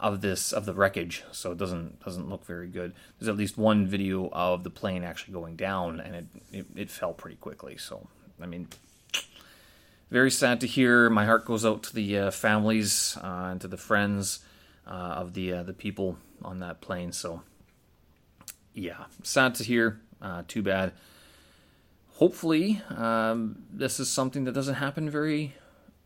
of 0.00 0.20
this 0.20 0.52
of 0.52 0.66
the 0.66 0.74
wreckage, 0.74 1.24
so 1.32 1.52
it 1.52 1.58
doesn't 1.58 2.04
doesn't 2.04 2.28
look 2.28 2.44
very 2.44 2.68
good. 2.68 2.94
There's 3.18 3.28
at 3.28 3.36
least 3.36 3.56
one 3.56 3.86
video 3.86 4.28
of 4.32 4.64
the 4.64 4.70
plane 4.70 5.04
actually 5.04 5.34
going 5.34 5.56
down, 5.56 6.00
and 6.00 6.14
it 6.14 6.26
it, 6.52 6.66
it 6.74 6.90
fell 6.90 7.12
pretty 7.12 7.36
quickly. 7.36 7.76
So 7.76 8.08
I 8.40 8.46
mean, 8.46 8.68
very 10.10 10.30
sad 10.30 10.60
to 10.60 10.66
hear. 10.66 11.08
My 11.10 11.24
heart 11.24 11.44
goes 11.44 11.64
out 11.64 11.82
to 11.84 11.94
the 11.94 12.18
uh, 12.18 12.30
families 12.30 13.16
uh, 13.22 13.48
and 13.50 13.60
to 13.60 13.68
the 13.68 13.76
friends 13.76 14.40
uh, 14.86 14.90
of 14.90 15.34
the 15.34 15.52
uh, 15.52 15.62
the 15.62 15.72
people 15.72 16.18
on 16.42 16.60
that 16.60 16.80
plane. 16.80 17.12
So, 17.12 17.42
yeah, 18.74 19.04
sad 19.22 19.54
to 19.56 19.64
hear. 19.64 20.00
Uh, 20.20 20.42
too 20.46 20.62
bad. 20.62 20.92
Hopefully, 22.14 22.80
um, 22.96 23.64
this 23.72 23.98
is 23.98 24.08
something 24.08 24.44
that 24.44 24.52
doesn't 24.52 24.76
happen 24.76 25.10
very 25.10 25.54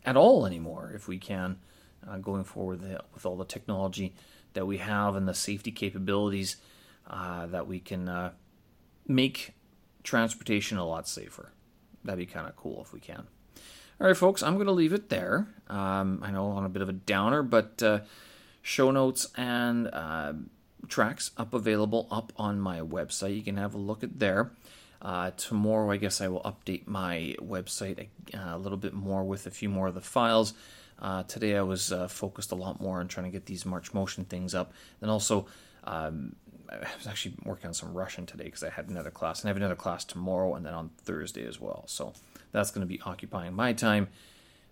at 0.05 0.17
all 0.17 0.47
anymore. 0.47 0.91
If 0.95 1.07
we 1.07 1.19
can, 1.19 1.59
uh, 2.07 2.19
going 2.19 2.45
forward 2.45 2.83
with 3.15 3.27
all 3.27 3.37
the 3.37 3.45
technology 3.45 4.15
that 4.55 4.67
we 4.67 4.79
have 4.79 5.17
and 5.17 5.27
the 5.27 5.35
safety 5.35 5.71
capabilities 5.71 6.57
that 7.09 7.67
we 7.67 7.81
can 7.81 8.33
make 9.07 9.55
transportation 10.03 10.79
a 10.79 10.87
lot 10.87 11.09
safer. 11.09 11.53
That'd 12.05 12.19
be 12.19 12.27
kind 12.27 12.47
of 12.47 12.57
cool 12.57 12.81
if 12.83 12.93
we 12.93 13.01
can. 13.01 13.27
All 14.01 14.07
right, 14.07 14.17
folks, 14.17 14.43
I'm 14.43 14.55
going 14.55 14.67
to 14.67 14.73
leave 14.73 14.93
it 14.93 15.09
there. 15.09 15.49
Um, 15.69 16.21
I 16.23 16.31
know 16.31 16.47
on 16.51 16.65
a 16.65 16.69
bit 16.69 16.83
of 16.83 16.89
a 16.89 16.93
downer, 16.93 17.43
but 17.43 17.83
uh, 17.83 18.01
show 18.63 18.93
notes 18.93 19.29
and 19.37 19.89
uh, 19.93 20.35
tracks 20.87 21.33
up 21.37 21.53
available 21.53 22.07
up 22.11 22.33
on 22.37 22.61
my 22.61 22.81
website. 22.81 23.35
You 23.35 23.43
can 23.43 23.57
have 23.57 23.75
a 23.75 23.79
look 23.79 24.05
at 24.05 24.21
there. 24.21 24.53
Uh, 25.03 25.33
tomorrow, 25.37 25.91
I 25.91 25.97
guess 25.97 26.21
I 26.21 26.29
will 26.29 26.43
update 26.43 26.87
my 26.87 27.35
website 27.41 28.09
a, 28.33 28.39
a, 28.39 28.59
little 28.59 28.79
bit 28.79 28.95
more 28.95 29.25
with 29.25 29.47
a 29.47 29.51
few 29.51 29.69
more 29.69 29.89
of 29.89 29.95
the 29.95 30.01
files. 30.01 30.55
Uh, 31.01 31.23
today, 31.25 31.57
I 31.57 31.63
was 31.63 31.93
uh, 31.93 32.09
focused 32.09 32.53
a 32.53 32.57
lot 32.57 32.81
more 32.81 33.01
on 33.01 33.09
trying 33.09 33.27
to 33.27 33.33
get 33.33 33.47
these 33.47 33.65
March 33.65 33.95
Motion 33.95 34.25
things 34.25 34.55
up, 34.55 34.73
and 35.01 35.11
also. 35.11 35.47
Um, 35.85 36.37
I 36.71 36.87
was 36.99 37.07
actually 37.07 37.35
working 37.45 37.69
on 37.69 37.73
some 37.73 37.95
Russian 37.95 38.27
today 38.27 38.45
because 38.45 38.63
I 38.63 38.69
had 38.69 38.91
another 38.91 39.11
class, 39.11 39.41
and 39.41 39.49
I 39.49 39.51
have 39.51 39.57
another 39.57 39.75
class 39.75 40.05
tomorrow, 40.05 40.55
and 40.55 40.67
then 40.67 40.75
on 40.75 40.91
Thursday 40.99 41.47
as 41.47 41.59
well. 41.59 41.85
So 41.87 42.13
that's 42.53 42.71
going 42.71 42.87
to 42.87 42.87
be 42.87 43.01
occupying 43.07 43.55
my 43.55 43.73
time 43.73 44.09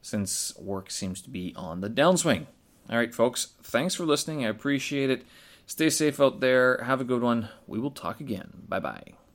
since 0.03 0.57
work 0.59 0.91
seems 0.91 1.21
to 1.23 1.31
be 1.31 1.53
on 1.57 1.81
the 1.81 1.91
downswing. 1.91 2.47
All 2.89 2.97
right, 2.97 3.15
folks, 3.15 3.49
thanks 3.63 3.95
for 3.95 4.05
listening. 4.05 4.45
I 4.45 4.49
appreciate 4.49 5.11
it. 5.11 5.25
Stay 5.67 5.91
safe 5.91 6.21
out 6.21 6.41
there. 6.41 6.83
Have 6.85 7.01
a 7.01 7.05
good 7.05 7.23
one. 7.23 7.49
We 7.67 7.81
will 7.81 7.91
talk 7.91 8.21
again. 8.21 8.63
Bye 8.69 8.81
bye. 8.81 9.26